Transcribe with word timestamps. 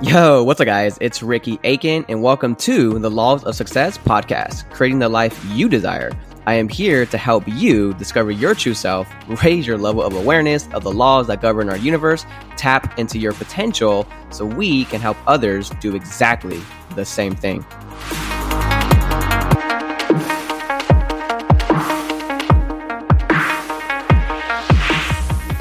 Yo, 0.00 0.44
what's 0.44 0.60
up, 0.60 0.66
guys? 0.66 0.96
It's 1.00 1.24
Ricky 1.24 1.58
Aitken, 1.64 2.04
and 2.08 2.22
welcome 2.22 2.54
to 2.54 3.00
the 3.00 3.10
Laws 3.10 3.42
of 3.42 3.56
Success 3.56 3.98
podcast, 3.98 4.70
creating 4.70 5.00
the 5.00 5.08
life 5.08 5.44
you 5.46 5.68
desire. 5.68 6.12
I 6.46 6.54
am 6.54 6.68
here 6.68 7.04
to 7.06 7.18
help 7.18 7.42
you 7.48 7.94
discover 7.94 8.30
your 8.30 8.54
true 8.54 8.74
self, 8.74 9.08
raise 9.42 9.66
your 9.66 9.76
level 9.76 10.04
of 10.04 10.14
awareness 10.14 10.68
of 10.72 10.84
the 10.84 10.92
laws 10.92 11.26
that 11.26 11.42
govern 11.42 11.68
our 11.68 11.76
universe, 11.76 12.24
tap 12.56 12.96
into 12.96 13.18
your 13.18 13.32
potential 13.32 14.06
so 14.30 14.46
we 14.46 14.84
can 14.84 15.00
help 15.00 15.16
others 15.26 15.70
do 15.80 15.96
exactly 15.96 16.60
the 16.94 17.04
same 17.04 17.34
thing. 17.34 17.66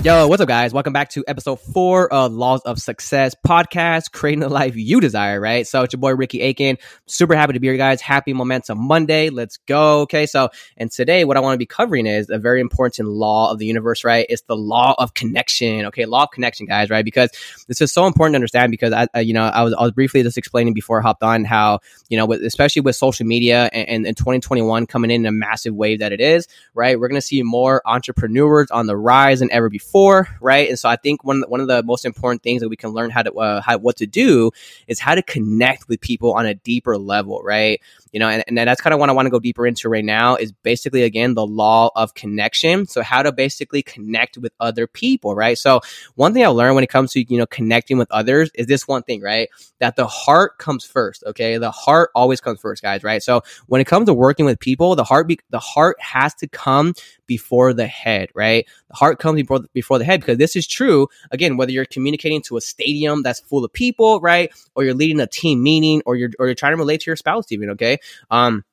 Yo, 0.07 0.25
what's 0.25 0.41
up, 0.41 0.47
guys? 0.47 0.71
Welcome 0.71 0.93
back 0.93 1.09
to 1.09 1.25
episode 1.27 1.57
four 1.57 2.07
of 2.13 2.31
Laws 2.31 2.61
of 2.61 2.79
Success 2.79 3.35
podcast, 3.45 4.13
creating 4.13 4.39
the 4.39 4.47
life 4.47 4.77
you 4.77 5.01
desire, 5.01 5.37
right? 5.41 5.67
So 5.67 5.81
it's 5.81 5.91
your 5.91 5.99
boy 5.99 6.15
Ricky 6.15 6.39
Aitken. 6.39 6.77
Super 7.07 7.35
happy 7.35 7.51
to 7.51 7.59
be 7.59 7.67
here, 7.67 7.75
guys. 7.75 7.99
Happy 7.99 8.31
Momentum 8.31 8.79
Monday. 8.87 9.29
Let's 9.29 9.57
go. 9.57 10.03
Okay. 10.03 10.25
So, 10.25 10.47
and 10.77 10.89
today, 10.89 11.25
what 11.25 11.35
I 11.35 11.41
want 11.41 11.55
to 11.55 11.57
be 11.57 11.65
covering 11.65 12.05
is 12.05 12.29
a 12.29 12.37
very 12.37 12.61
important 12.61 13.09
law 13.09 13.51
of 13.51 13.59
the 13.59 13.65
universe, 13.65 14.05
right? 14.05 14.25
It's 14.29 14.43
the 14.43 14.55
law 14.55 14.95
of 14.97 15.13
connection. 15.13 15.87
Okay. 15.87 16.05
Law 16.05 16.23
of 16.23 16.31
connection, 16.31 16.67
guys, 16.67 16.89
right? 16.89 17.03
Because 17.03 17.29
this 17.67 17.81
is 17.81 17.91
so 17.91 18.07
important 18.07 18.35
to 18.35 18.37
understand 18.37 18.71
because 18.71 18.93
I, 18.93 19.07
uh, 19.13 19.19
you 19.19 19.33
know, 19.33 19.43
I 19.43 19.63
was, 19.63 19.73
I 19.73 19.81
was 19.81 19.91
briefly 19.91 20.23
just 20.23 20.37
explaining 20.37 20.73
before 20.73 21.01
I 21.01 21.03
hopped 21.03 21.21
on 21.21 21.43
how, 21.43 21.81
you 22.07 22.15
know, 22.15 22.25
with, 22.25 22.43
especially 22.43 22.81
with 22.81 22.95
social 22.95 23.25
media 23.25 23.69
and, 23.73 23.89
and, 23.89 24.07
and 24.07 24.15
2021 24.15 24.87
coming 24.87 25.11
in, 25.11 25.23
in 25.23 25.25
a 25.25 25.33
massive 25.33 25.75
wave 25.75 25.99
that 25.99 26.13
it 26.13 26.21
is, 26.21 26.47
right? 26.73 26.97
We're 26.97 27.09
going 27.09 27.19
to 27.19 27.27
see 27.27 27.43
more 27.43 27.81
entrepreneurs 27.85 28.71
on 28.71 28.87
the 28.87 28.95
rise 28.95 29.39
than 29.39 29.51
ever 29.51 29.67
before 29.69 29.96
right? 30.41 30.69
And 30.69 30.77
so 30.77 30.89
I 30.89 30.95
think 30.95 31.23
one 31.23 31.43
one 31.47 31.61
of 31.61 31.67
the 31.67 31.83
most 31.83 32.05
important 32.05 32.43
things 32.43 32.61
that 32.61 32.69
we 32.69 32.75
can 32.75 32.91
learn 32.91 33.09
how 33.09 33.23
to 33.23 33.33
uh, 33.33 33.61
how, 33.61 33.77
what 33.77 33.97
to 33.97 34.07
do 34.07 34.51
is 34.87 34.99
how 34.99 35.15
to 35.15 35.21
connect 35.21 35.87
with 35.87 36.01
people 36.01 36.33
on 36.33 36.45
a 36.45 36.53
deeper 36.53 36.97
level, 36.97 37.41
right? 37.43 37.81
You 38.17 38.19
know, 38.19 38.29
and, 38.29 38.43
and 38.47 38.57
that's 38.57 38.81
kind 38.81 38.95
of 38.95 38.99
what 38.99 39.11
I 39.11 39.13
want 39.13 39.27
to 39.27 39.29
go 39.29 39.39
deeper 39.39 39.67
into 39.67 39.89
right 39.89 40.03
now 40.03 40.37
is 40.37 40.51
basically 40.51 41.03
again 41.03 41.35
the 41.35 41.45
law 41.45 41.91
of 41.95 42.15
connection. 42.15 42.87
So 42.87 43.03
how 43.03 43.21
to 43.21 43.31
basically 43.31 43.83
connect 43.83 44.39
with 44.39 44.53
other 44.59 44.87
people, 44.87 45.35
right? 45.35 45.55
So 45.55 45.81
one 46.15 46.33
thing 46.33 46.43
I 46.43 46.47
learned 46.47 46.73
when 46.73 46.83
it 46.83 46.89
comes 46.89 47.11
to 47.11 47.23
you 47.31 47.37
know 47.37 47.45
connecting 47.45 47.99
with 47.99 48.07
others 48.09 48.49
is 48.55 48.65
this 48.65 48.87
one 48.87 49.03
thing, 49.03 49.21
right? 49.21 49.49
That 49.77 49.97
the 49.97 50.07
heart 50.07 50.57
comes 50.57 50.83
first. 50.83 51.23
Okay, 51.27 51.59
the 51.59 51.69
heart 51.69 52.09
always 52.15 52.41
comes 52.41 52.59
first, 52.59 52.81
guys, 52.81 53.03
right? 53.03 53.21
So 53.21 53.43
when 53.67 53.81
it 53.81 53.85
comes 53.85 54.07
to 54.07 54.15
working 54.15 54.47
with 54.47 54.59
people, 54.59 54.95
the 54.95 55.03
heart 55.03 55.27
be- 55.27 55.39
the 55.51 55.59
heart 55.59 55.97
has 56.01 56.33
to 56.35 56.47
come 56.47 56.95
before 57.27 57.71
the 57.73 57.85
head, 57.85 58.29
right? 58.33 58.65
The 58.89 58.95
heart 58.95 59.19
comes 59.19 59.39
before 59.43 59.59
before 59.75 59.99
the 59.99 60.05
head 60.05 60.21
because 60.21 60.39
this 60.39 60.55
is 60.55 60.65
true. 60.65 61.07
Again, 61.29 61.55
whether 61.55 61.71
you're 61.71 61.85
communicating 61.85 62.41
to 62.47 62.57
a 62.57 62.61
stadium 62.61 63.21
that's 63.21 63.41
full 63.41 63.63
of 63.63 63.71
people, 63.71 64.19
right, 64.21 64.51
or 64.73 64.83
you're 64.85 64.95
leading 64.95 65.19
a 65.19 65.27
team 65.27 65.61
meeting, 65.61 66.01
or 66.07 66.15
you're 66.15 66.31
or 66.39 66.47
you're 66.47 66.55
trying 66.55 66.73
to 66.73 66.77
relate 66.77 67.01
to 67.01 67.11
your 67.11 67.15
spouse, 67.15 67.51
even 67.51 67.69
okay. 67.71 67.99
Um, 68.29 68.63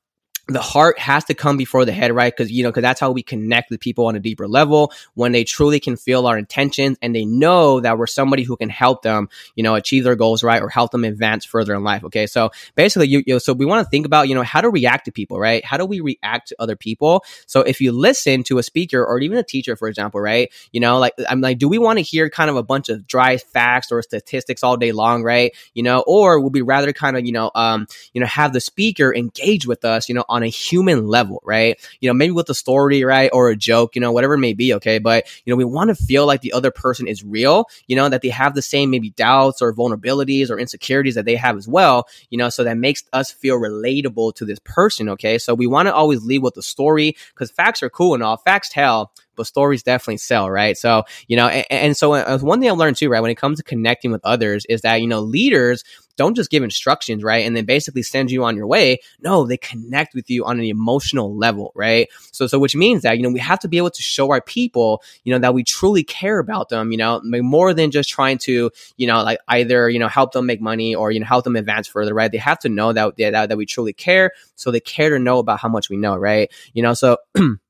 the 0.47 0.61
heart 0.61 0.99
has 0.99 1.25
to 1.25 1.35
come 1.35 1.57
before 1.57 1.85
the 1.85 1.93
head, 1.93 2.13
right? 2.13 2.35
Because, 2.35 2.53
you 2.53 2.63
know, 2.63 2.71
because 2.71 2.83
that's 2.83 3.01
how 3.01 3.11
we 3.11 3.23
connect 3.23 3.71
with 3.71 3.81
people 3.81 4.07
on 4.07 4.15
a 4.15 4.21
deeper 4.21 4.47
level 4.47 4.93
when 5.15 5.33
they 5.33 5.45
truly 5.45 5.81
can 5.81 5.97
feel 5.97 6.27
our 6.27 6.37
intentions 6.37 6.99
and 7.01 7.15
they 7.15 7.25
know 7.25 7.81
that 7.81 7.97
we're 7.97 8.07
somebody 8.07 8.43
who 8.43 8.57
can 8.57 8.69
help 8.69 9.03
them, 9.03 9.29
you 9.55 9.63
know, 9.63 9.75
achieve 9.75 10.05
their 10.05 10.17
goals, 10.17 10.43
right? 10.43 10.61
Or 10.61 10.69
help 10.69 10.91
them 10.91 11.05
advance 11.05 11.45
further 11.45 11.75
in 11.75 11.83
life. 11.83 12.05
Okay. 12.05 12.27
So 12.27 12.51
basically, 12.75 13.09
you, 13.09 13.23
you 13.27 13.35
know, 13.35 13.39
so 13.39 13.55
we 13.55 13.65
want 13.65 13.87
to 13.87 13.91
think 13.91 14.05
about, 14.05 14.29
you 14.29 14.35
know, 14.35 14.43
how 14.43 14.61
to 14.61 14.69
react 14.69 15.07
to 15.07 15.13
people, 15.13 15.39
right? 15.39 15.65
How 15.65 15.79
do 15.79 15.87
we 15.87 16.01
react 16.01 16.49
to 16.49 16.57
other 16.59 16.77
people? 16.77 17.25
So 17.47 17.63
if 17.63 17.81
you 17.81 17.93
listen 17.93 18.43
to 18.45 18.59
a 18.59 18.63
speaker 18.63 19.05
or 19.05 19.21
even 19.21 19.39
a 19.39 19.43
teacher, 19.43 19.77
for 19.77 19.89
example, 19.89 20.21
right? 20.21 20.53
You 20.73 20.81
know, 20.81 20.99
like, 20.99 21.15
I'm 21.29 21.41
like, 21.41 21.59
do 21.59 21.69
we 21.69 21.79
want 21.79 21.99
to 21.99 22.03
hear 22.03 22.29
kind 22.29 22.51
of 22.51 22.57
a 22.57 22.63
bunch 22.63 22.91
of 22.91 23.07
dry 23.07 23.39
facts 23.39 23.91
or 23.91 24.03
statistics 24.03 24.63
all 24.63 24.77
day 24.77 24.93
long, 24.93 25.23
right? 25.23 25.53
You 25.73 25.83
know, 25.83 26.05
or 26.07 26.39
would 26.41 26.53
we 26.53 26.61
rather 26.61 26.93
kind 26.93 27.17
of, 27.17 27.25
you 27.25 27.33
know, 27.33 27.51
um, 27.55 27.87
you 28.13 28.21
know, 28.21 28.27
have 28.27 28.53
the 28.53 28.61
speaker 28.61 29.15
engage 29.15 29.67
with 29.67 29.85
us, 29.85 30.09
you 30.09 30.15
know, 30.15 30.25
on 30.35 30.43
a 30.43 30.49
human 30.49 31.07
level, 31.07 31.41
right? 31.45 31.81
You 32.01 32.09
know, 32.09 32.15
maybe 32.15 32.33
with 32.33 32.51
a 32.51 32.55
story, 32.55 33.05
right? 33.05 33.31
Or 33.33 33.49
a 33.51 33.57
joke, 33.57 33.95
you 33.95 34.01
know, 34.01 34.11
whatever 34.11 34.35
it 34.35 34.39
may 34.39 34.53
be, 34.53 34.75
okay? 34.75 34.99
But, 34.99 35.27
you 35.45 35.53
know, 35.53 35.57
we 35.57 35.65
want 35.65 35.91
to 35.91 35.95
feel 35.95 36.27
like 36.27 36.41
the 36.41 36.53
other 36.53 36.73
person 36.73 37.07
is 37.07 37.23
real, 37.23 37.67
you 37.87 37.95
know, 37.95 38.09
that 38.09 38.21
they 38.21 38.31
have 38.31 38.57
the 38.57 38.61
same 38.61 38.91
maybe 38.91 39.11
doubts 39.11 39.63
or 39.63 39.73
vulnerabilities 39.73 40.51
or 40.51 40.59
insecurities 40.59 41.15
that 41.15 41.25
they 41.25 41.37
have 41.37 41.57
as 41.57 41.69
well, 41.69 42.09
you 42.31 42.37
know, 42.37 42.49
so 42.49 42.65
that 42.65 42.77
makes 42.77 43.05
us 43.13 43.31
feel 43.31 43.57
relatable 43.61 44.35
to 44.35 44.45
this 44.45 44.59
person, 44.65 45.09
okay? 45.11 45.39
So 45.39 45.55
we 45.55 45.69
want 45.69 45.87
to 45.87 45.95
always 45.95 46.25
lead 46.25 46.43
with 46.43 46.55
the 46.55 46.63
story 46.63 47.17
because 47.33 47.53
facts 47.53 47.81
are 47.85 47.91
cool 47.91 48.15
and 48.15 48.23
all. 48.25 48.37
Facts 48.37 48.71
tell, 48.71 49.13
but 49.37 49.47
stories 49.47 49.83
definitely 49.83 50.19
sell, 50.19 50.51
right? 50.51 50.77
So, 50.77 51.05
you 51.29 51.37
know, 51.37 51.49
and, 51.49 51.67
and 51.71 51.97
so 51.97 52.15
uh, 52.15 52.39
one 52.39 52.61
thing 52.61 52.71
I've 52.71 52.79
learned 52.79 52.97
too, 52.97 53.09
right, 53.09 53.21
when 53.21 53.31
it 53.31 53.37
comes 53.37 53.59
to 53.59 53.65
connecting 53.65 54.11
with 54.11 54.25
others 54.25 54.65
is 54.67 54.83
that, 54.83 55.01
you 55.01 55.07
know, 55.07 55.21
leaders 55.21 55.85
don't 56.17 56.37
just 56.37 56.51
give 56.51 56.63
instructions, 56.63 57.23
right? 57.23 57.45
And 57.45 57.57
then 57.57 57.65
basically 57.65 58.03
send 58.03 58.31
you 58.31 58.45
on 58.45 58.57
your 58.57 58.67
way. 58.67 59.01
No, 59.21 59.47
they 59.47 59.57
connect 59.57 60.15
with 60.15 60.31
you 60.31 60.45
on 60.45 60.59
an 60.59 60.65
emotional 60.65 61.37
level, 61.37 61.73
right? 61.75 62.09
So, 62.33 62.47
so 62.47 62.59
which 62.59 62.77
means 62.77 63.03
that, 63.03 63.17
you 63.17 63.23
know, 63.23 63.31
we 63.31 63.41
have 63.41 63.59
to 63.61 63.69
be 63.69 63.79
able 63.79 63.91
to 63.91 64.03
show 64.03 64.31
our 64.31 64.41
people, 64.41 65.03
you 65.25 65.33
know, 65.33 65.39
that 65.41 65.55
we 65.55 65.65
truly 65.65 66.05
care 66.05 66.39
about 66.39 66.69
them, 66.69 66.93
you 66.93 66.99
know, 66.99 67.21
more 67.25 67.75
than 67.75 67.91
just 67.91 68.09
trying 68.09 68.39
to, 68.39 68.71
you 68.97 69.07
know, 69.07 69.23
like 69.23 69.39
either, 69.49 69.89
you 69.89 69.99
know, 69.99 70.09
help 70.09 70.33
them 70.33 70.47
make 70.47 70.61
money 70.61 70.95
or, 70.95 71.11
you 71.11 71.21
know, 71.21 71.27
help 71.27 71.45
them 71.45 71.57
advance 71.57 71.89
further, 71.89 72.15
right? 72.15 72.31
They 72.31 72.39
have 72.39 72.59
to 72.61 72.69
know 72.69 72.93
that, 72.93 73.17
that, 73.17 73.49
that 73.49 73.57
we 73.57 73.67
truly 73.67 73.93
care. 73.93 74.33
So 74.57 74.71
they 74.71 74.81
care 74.81 75.11
to 75.11 75.19
know 75.19 75.39
about 75.39 75.61
how 75.61 75.69
much 75.69 75.91
we 75.91 75.97
know, 75.97 76.17
right? 76.17 76.51
You 76.75 76.83
know, 76.83 76.95
so, 76.95 77.19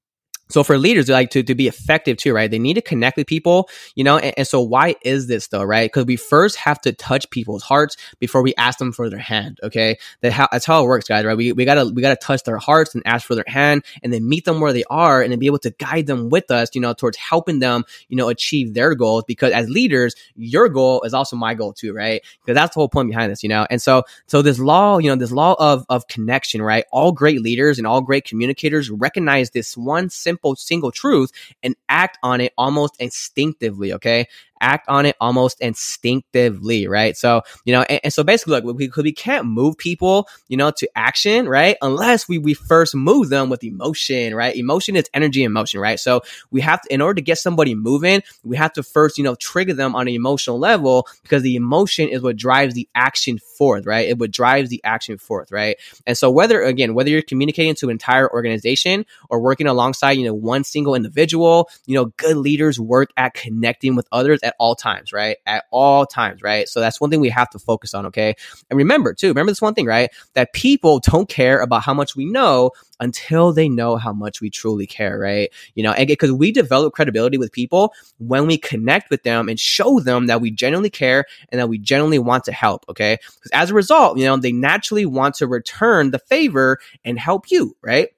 So 0.54 0.62
for 0.62 0.78
leaders, 0.78 1.08
like 1.08 1.30
to, 1.30 1.42
to 1.42 1.54
be 1.56 1.66
effective 1.66 2.16
too, 2.16 2.32
right? 2.32 2.48
They 2.48 2.60
need 2.60 2.74
to 2.74 2.80
connect 2.80 3.16
with 3.16 3.26
people, 3.26 3.68
you 3.96 4.04
know? 4.04 4.18
And, 4.18 4.32
and 4.36 4.46
so 4.46 4.60
why 4.60 4.94
is 5.02 5.26
this 5.26 5.48
though, 5.48 5.64
right? 5.64 5.90
Because 5.90 6.06
we 6.06 6.14
first 6.14 6.54
have 6.58 6.80
to 6.82 6.92
touch 6.92 7.28
people's 7.30 7.64
hearts 7.64 7.96
before 8.20 8.40
we 8.40 8.54
ask 8.54 8.78
them 8.78 8.92
for 8.92 9.10
their 9.10 9.18
hand. 9.18 9.58
Okay. 9.64 9.98
That 10.20 10.32
how, 10.32 10.46
that's 10.52 10.64
how 10.64 10.84
it 10.84 10.86
works, 10.86 11.08
guys, 11.08 11.24
right? 11.24 11.36
We, 11.36 11.50
we 11.50 11.64
gotta, 11.64 11.86
we 11.92 12.00
gotta 12.00 12.14
touch 12.14 12.44
their 12.44 12.58
hearts 12.58 12.94
and 12.94 13.04
ask 13.04 13.26
for 13.26 13.34
their 13.34 13.42
hand 13.48 13.84
and 14.04 14.12
then 14.12 14.28
meet 14.28 14.44
them 14.44 14.60
where 14.60 14.72
they 14.72 14.84
are 14.88 15.22
and 15.22 15.32
then 15.32 15.40
be 15.40 15.46
able 15.46 15.58
to 15.58 15.70
guide 15.70 16.06
them 16.06 16.28
with 16.28 16.52
us, 16.52 16.68
you 16.72 16.80
know, 16.80 16.92
towards 16.92 17.16
helping 17.16 17.58
them, 17.58 17.82
you 18.08 18.16
know, 18.16 18.28
achieve 18.28 18.74
their 18.74 18.94
goals. 18.94 19.24
Because 19.26 19.50
as 19.52 19.68
leaders, 19.68 20.14
your 20.36 20.68
goal 20.68 21.02
is 21.02 21.14
also 21.14 21.34
my 21.34 21.54
goal 21.54 21.72
too, 21.72 21.92
right? 21.92 22.22
Because 22.44 22.54
that's 22.54 22.76
the 22.76 22.78
whole 22.78 22.88
point 22.88 23.08
behind 23.08 23.32
this, 23.32 23.42
you 23.42 23.48
know? 23.48 23.66
And 23.70 23.82
so, 23.82 24.04
so 24.28 24.40
this 24.40 24.60
law, 24.60 24.98
you 24.98 25.10
know, 25.10 25.16
this 25.16 25.32
law 25.32 25.56
of, 25.58 25.84
of 25.88 26.06
connection, 26.06 26.62
right? 26.62 26.84
All 26.92 27.10
great 27.10 27.42
leaders 27.42 27.78
and 27.78 27.88
all 27.88 28.02
great 28.02 28.24
communicators 28.24 28.88
recognize 28.88 29.50
this 29.50 29.76
one 29.76 30.10
simple 30.10 30.43
simple 30.44 30.56
single 30.56 30.90
truth 30.92 31.30
and 31.62 31.74
act 31.88 32.18
on 32.22 32.40
it 32.40 32.52
almost 32.58 32.96
instinctively. 33.00 33.92
Okay 33.92 34.26
act 34.64 34.88
on 34.88 35.04
it 35.04 35.14
almost 35.20 35.60
instinctively, 35.60 36.88
right? 36.88 37.16
So, 37.16 37.42
you 37.66 37.72
know, 37.74 37.82
and, 37.82 38.00
and 38.04 38.12
so 38.12 38.24
basically, 38.24 38.60
look, 38.60 38.76
we, 38.76 38.90
we 38.96 39.12
can't 39.12 39.44
move 39.44 39.76
people, 39.76 40.26
you 40.48 40.56
know, 40.56 40.70
to 40.70 40.88
action, 40.96 41.46
right? 41.46 41.76
Unless 41.82 42.28
we, 42.28 42.38
we 42.38 42.54
first 42.54 42.94
move 42.94 43.28
them 43.28 43.50
with 43.50 43.62
emotion, 43.62 44.34
right? 44.34 44.56
Emotion 44.56 44.96
is 44.96 45.04
energy 45.12 45.44
and 45.44 45.52
motion, 45.52 45.80
right? 45.80 46.00
So 46.00 46.22
we 46.50 46.62
have 46.62 46.80
to, 46.80 46.92
in 46.92 47.02
order 47.02 47.16
to 47.16 47.22
get 47.22 47.38
somebody 47.38 47.74
moving, 47.74 48.22
we 48.42 48.56
have 48.56 48.72
to 48.72 48.82
first, 48.82 49.18
you 49.18 49.24
know, 49.24 49.34
trigger 49.34 49.74
them 49.74 49.94
on 49.94 50.08
an 50.08 50.14
emotional 50.14 50.58
level 50.58 51.06
because 51.22 51.42
the 51.42 51.56
emotion 51.56 52.08
is 52.08 52.22
what 52.22 52.36
drives 52.36 52.74
the 52.74 52.88
action 52.94 53.38
forth, 53.38 53.84
right? 53.84 54.08
It 54.08 54.18
what 54.18 54.30
drives 54.30 54.70
the 54.70 54.80
action 54.82 55.18
forth, 55.18 55.52
right? 55.52 55.76
And 56.06 56.16
so 56.16 56.30
whether, 56.30 56.62
again, 56.62 56.94
whether 56.94 57.10
you're 57.10 57.22
communicating 57.22 57.74
to 57.76 57.86
an 57.86 57.90
entire 57.90 58.32
organization 58.32 59.04
or 59.28 59.40
working 59.40 59.66
alongside, 59.66 60.12
you 60.12 60.24
know, 60.24 60.34
one 60.34 60.64
single 60.64 60.94
individual, 60.94 61.68
you 61.84 61.94
know, 61.94 62.06
good 62.16 62.38
leaders 62.38 62.80
work 62.80 63.10
at 63.18 63.34
connecting 63.34 63.94
with 63.94 64.08
others 64.10 64.40
at 64.42 64.53
all 64.58 64.74
times, 64.74 65.12
right? 65.12 65.36
At 65.46 65.64
all 65.70 66.06
times, 66.06 66.42
right? 66.42 66.68
So 66.68 66.80
that's 66.80 67.00
one 67.00 67.10
thing 67.10 67.20
we 67.20 67.30
have 67.30 67.50
to 67.50 67.58
focus 67.58 67.94
on, 67.94 68.06
okay? 68.06 68.34
And 68.70 68.76
remember, 68.76 69.14
too, 69.14 69.28
remember 69.28 69.52
this 69.52 69.62
one 69.62 69.74
thing, 69.74 69.86
right? 69.86 70.10
That 70.34 70.52
people 70.52 71.00
don't 71.00 71.28
care 71.28 71.60
about 71.60 71.82
how 71.82 71.94
much 71.94 72.16
we 72.16 72.24
know 72.24 72.70
until 73.00 73.52
they 73.52 73.68
know 73.68 73.96
how 73.96 74.12
much 74.12 74.40
we 74.40 74.50
truly 74.50 74.86
care, 74.86 75.18
right? 75.18 75.50
You 75.74 75.82
know, 75.82 75.94
because 76.06 76.32
we 76.32 76.52
develop 76.52 76.94
credibility 76.94 77.38
with 77.38 77.52
people 77.52 77.92
when 78.18 78.46
we 78.46 78.56
connect 78.56 79.10
with 79.10 79.22
them 79.22 79.48
and 79.48 79.58
show 79.58 80.00
them 80.00 80.26
that 80.26 80.40
we 80.40 80.50
genuinely 80.50 80.90
care 80.90 81.24
and 81.50 81.60
that 81.60 81.68
we 81.68 81.78
genuinely 81.78 82.18
want 82.18 82.44
to 82.44 82.52
help, 82.52 82.84
okay? 82.88 83.18
Because 83.36 83.50
as 83.52 83.70
a 83.70 83.74
result, 83.74 84.18
you 84.18 84.24
know, 84.24 84.36
they 84.36 84.52
naturally 84.52 85.06
want 85.06 85.34
to 85.36 85.46
return 85.46 86.10
the 86.10 86.18
favor 86.18 86.78
and 87.04 87.18
help 87.18 87.50
you, 87.50 87.76
right? 87.82 88.10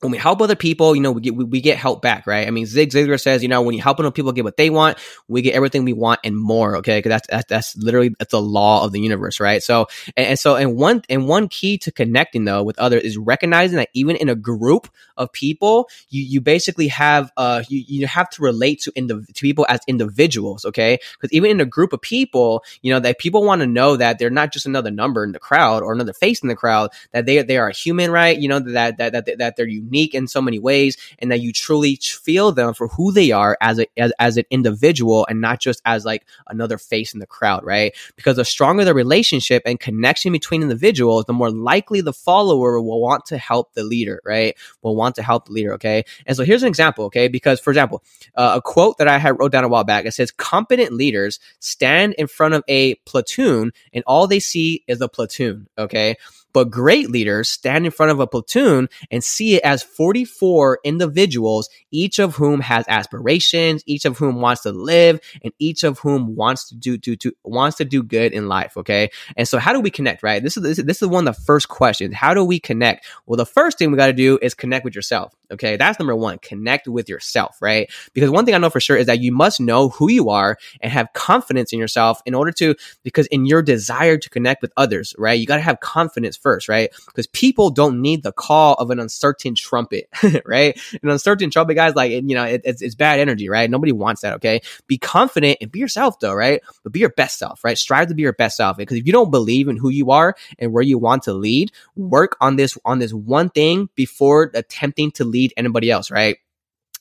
When 0.00 0.12
we 0.12 0.18
help 0.18 0.40
other 0.40 0.54
people, 0.54 0.94
you 0.94 1.02
know, 1.02 1.10
we 1.10 1.20
get 1.20 1.34
we, 1.34 1.60
get 1.60 1.76
help 1.76 2.02
back, 2.02 2.26
right? 2.26 2.46
I 2.46 2.50
mean, 2.50 2.66
Zig 2.66 2.90
Ziglar 2.90 3.20
says, 3.20 3.42
you 3.42 3.48
know, 3.48 3.62
when 3.62 3.74
you 3.74 3.82
help 3.82 3.98
other 3.98 4.12
people 4.12 4.30
get 4.30 4.44
what 4.44 4.56
they 4.56 4.70
want, 4.70 4.96
we 5.26 5.42
get 5.42 5.54
everything 5.54 5.84
we 5.84 5.92
want 5.92 6.20
and 6.22 6.36
more. 6.36 6.76
Okay, 6.76 6.98
because 6.98 7.10
that's, 7.10 7.26
that's 7.26 7.46
that's 7.48 7.76
literally 7.76 8.10
that's 8.16 8.30
the 8.30 8.40
law 8.40 8.84
of 8.84 8.92
the 8.92 9.00
universe, 9.00 9.40
right? 9.40 9.60
So 9.60 9.86
and, 10.16 10.28
and, 10.28 10.38
so 10.38 10.54
and 10.54 10.76
one 10.76 11.02
and 11.08 11.26
one 11.26 11.48
key 11.48 11.78
to 11.78 11.90
connecting 11.90 12.44
though 12.44 12.62
with 12.62 12.78
others 12.78 13.02
is 13.02 13.18
recognizing 13.18 13.76
that 13.78 13.88
even 13.92 14.14
in 14.14 14.28
a 14.28 14.36
group 14.36 14.88
of 15.16 15.32
people, 15.32 15.88
you 16.10 16.22
you 16.22 16.40
basically 16.40 16.88
have 16.88 17.32
uh 17.36 17.64
you, 17.68 17.82
you 17.88 18.06
have 18.06 18.30
to 18.30 18.42
relate 18.42 18.80
to 18.82 18.92
indiv- 18.92 19.26
to 19.26 19.40
people 19.40 19.66
as 19.68 19.80
individuals, 19.88 20.64
okay? 20.64 20.98
Because 21.18 21.32
even 21.32 21.50
in 21.50 21.60
a 21.60 21.66
group 21.66 21.92
of 21.92 22.00
people, 22.00 22.62
you 22.82 22.92
know, 22.92 23.00
that 23.00 23.18
people 23.18 23.42
want 23.42 23.62
to 23.62 23.66
know 23.66 23.96
that 23.96 24.20
they're 24.20 24.30
not 24.30 24.52
just 24.52 24.64
another 24.64 24.92
number 24.92 25.24
in 25.24 25.32
the 25.32 25.40
crowd 25.40 25.82
or 25.82 25.92
another 25.92 26.12
face 26.12 26.40
in 26.40 26.48
the 26.48 26.54
crowd, 26.54 26.90
that 27.10 27.26
they 27.26 27.42
they 27.42 27.58
are 27.58 27.68
a 27.68 27.74
human, 27.74 28.12
right? 28.12 28.38
You 28.38 28.48
know, 28.48 28.60
that 28.60 28.98
that 28.98 29.12
that, 29.12 29.38
that 29.38 29.56
they're 29.56 29.66
unique 29.66 29.87
in 30.14 30.26
so 30.26 30.40
many 30.40 30.58
ways 30.58 30.96
and 31.18 31.30
that 31.30 31.40
you 31.40 31.52
truly 31.52 31.96
feel 31.96 32.52
them 32.52 32.74
for 32.74 32.88
who 32.88 33.12
they 33.12 33.30
are 33.30 33.56
as 33.60 33.78
a 33.78 33.86
as, 33.96 34.12
as 34.18 34.36
an 34.36 34.44
individual 34.50 35.26
and 35.28 35.40
not 35.40 35.60
just 35.60 35.80
as 35.84 36.04
like 36.04 36.26
another 36.48 36.78
face 36.78 37.14
in 37.14 37.20
the 37.20 37.26
crowd, 37.26 37.64
right? 37.64 37.94
Because 38.16 38.36
the 38.36 38.44
stronger 38.44 38.84
the 38.84 38.94
relationship 38.94 39.62
and 39.66 39.78
connection 39.78 40.32
between 40.32 40.62
individuals, 40.62 41.24
the 41.26 41.32
more 41.32 41.50
likely 41.50 42.00
the 42.00 42.12
follower 42.12 42.80
will 42.80 43.00
want 43.00 43.26
to 43.26 43.38
help 43.38 43.72
the 43.74 43.84
leader, 43.84 44.20
right? 44.24 44.56
Will 44.82 44.96
want 44.96 45.16
to 45.16 45.22
help 45.22 45.46
the 45.46 45.52
leader, 45.52 45.74
okay? 45.74 46.04
And 46.26 46.36
so 46.36 46.44
here's 46.44 46.62
an 46.62 46.68
example, 46.68 47.06
okay? 47.06 47.28
Because 47.28 47.60
for 47.60 47.70
example, 47.70 48.02
uh, 48.34 48.54
a 48.56 48.62
quote 48.62 48.98
that 48.98 49.08
I 49.08 49.18
had 49.18 49.38
wrote 49.38 49.52
down 49.52 49.64
a 49.64 49.68
while 49.68 49.84
back, 49.84 50.04
it 50.04 50.12
says, 50.12 50.30
"Competent 50.30 50.92
leaders 50.92 51.40
stand 51.60 52.14
in 52.14 52.26
front 52.26 52.54
of 52.54 52.64
a 52.68 52.94
platoon, 53.06 53.72
and 53.92 54.04
all 54.06 54.26
they 54.26 54.40
see 54.40 54.84
is 54.86 55.00
a 55.00 55.08
platoon." 55.08 55.68
Okay, 55.76 56.16
but 56.58 56.72
great 56.72 57.08
leaders 57.08 57.48
stand 57.48 57.86
in 57.86 57.92
front 57.92 58.10
of 58.10 58.18
a 58.18 58.26
platoon 58.26 58.88
and 59.12 59.22
see 59.22 59.54
it 59.54 59.62
as 59.62 59.80
44 59.80 60.80
individuals, 60.82 61.68
each 61.92 62.18
of 62.18 62.34
whom 62.34 62.58
has 62.62 62.84
aspirations, 62.88 63.84
each 63.86 64.04
of 64.04 64.18
whom 64.18 64.40
wants 64.40 64.62
to 64.62 64.72
live, 64.72 65.20
and 65.44 65.52
each 65.60 65.84
of 65.84 66.00
whom 66.00 66.34
wants 66.34 66.68
to 66.70 66.74
do, 66.74 66.98
do, 66.98 67.14
to, 67.14 67.32
wants 67.44 67.76
to 67.76 67.84
do 67.84 68.02
good 68.02 68.32
in 68.32 68.48
life. 68.48 68.76
Okay. 68.76 69.10
And 69.36 69.46
so 69.46 69.58
how 69.58 69.72
do 69.72 69.78
we 69.78 69.88
connect, 69.88 70.24
right? 70.24 70.42
This 70.42 70.56
is, 70.56 70.64
this 70.64 70.78
is, 70.80 70.84
this 70.84 71.00
is 71.00 71.06
one 71.06 71.28
of 71.28 71.36
the 71.36 71.42
first 71.42 71.68
questions. 71.68 72.12
How 72.12 72.34
do 72.34 72.44
we 72.44 72.58
connect? 72.58 73.06
Well, 73.24 73.36
the 73.36 73.46
first 73.46 73.78
thing 73.78 73.92
we 73.92 73.96
got 73.96 74.08
to 74.08 74.12
do 74.12 74.40
is 74.42 74.54
connect 74.54 74.84
with 74.84 74.96
yourself. 74.96 75.36
Okay. 75.50 75.76
That's 75.76 75.98
number 75.98 76.14
one. 76.14 76.38
Connect 76.38 76.86
with 76.88 77.08
yourself, 77.08 77.56
right? 77.60 77.90
Because 78.12 78.30
one 78.30 78.44
thing 78.44 78.54
I 78.54 78.58
know 78.58 78.70
for 78.70 78.80
sure 78.80 78.96
is 78.96 79.06
that 79.06 79.20
you 79.20 79.32
must 79.32 79.60
know 79.60 79.88
who 79.88 80.10
you 80.10 80.30
are 80.30 80.58
and 80.80 80.92
have 80.92 81.12
confidence 81.14 81.72
in 81.72 81.78
yourself 81.78 82.20
in 82.26 82.34
order 82.34 82.52
to, 82.52 82.74
because 83.02 83.26
in 83.28 83.46
your 83.46 83.62
desire 83.62 84.18
to 84.18 84.30
connect 84.30 84.60
with 84.62 84.72
others, 84.76 85.14
right? 85.18 85.38
You 85.38 85.46
got 85.46 85.56
to 85.56 85.62
have 85.62 85.80
confidence 85.80 86.36
first, 86.36 86.68
right? 86.68 86.90
Because 87.06 87.26
people 87.28 87.70
don't 87.70 88.02
need 88.02 88.22
the 88.22 88.32
call 88.32 88.74
of 88.74 88.90
an 88.90 89.00
uncertain 89.00 89.54
trumpet, 89.54 90.08
right? 90.44 90.78
An 91.02 91.08
uncertain 91.08 91.50
trumpet, 91.50 91.74
guys, 91.74 91.94
like, 91.94 92.12
you 92.12 92.22
know, 92.22 92.44
it, 92.44 92.60
it's, 92.64 92.82
it's 92.82 92.94
bad 92.94 93.18
energy, 93.20 93.48
right? 93.48 93.70
Nobody 93.70 93.92
wants 93.92 94.22
that, 94.22 94.34
okay? 94.34 94.60
Be 94.86 94.98
confident 94.98 95.58
and 95.60 95.72
be 95.72 95.78
yourself, 95.78 96.20
though, 96.20 96.34
right? 96.34 96.60
But 96.82 96.92
be 96.92 97.00
your 97.00 97.10
best 97.10 97.38
self, 97.38 97.64
right? 97.64 97.78
Strive 97.78 98.08
to 98.08 98.14
be 98.14 98.22
your 98.22 98.32
best 98.34 98.56
self. 98.56 98.76
Because 98.76 98.98
if 98.98 99.06
you 99.06 99.12
don't 99.12 99.30
believe 99.30 99.68
in 99.68 99.76
who 99.76 99.88
you 99.88 100.10
are 100.10 100.34
and 100.58 100.72
where 100.72 100.82
you 100.82 100.98
want 100.98 101.22
to 101.24 101.32
lead, 101.32 101.72
work 101.96 102.36
on 102.40 102.56
this, 102.56 102.76
on 102.84 102.98
this 102.98 103.14
one 103.14 103.48
thing 103.50 103.88
before 103.94 104.50
attempting 104.54 105.10
to 105.12 105.24
lead 105.24 105.37
anybody 105.56 105.90
else, 105.90 106.10
right? 106.10 106.36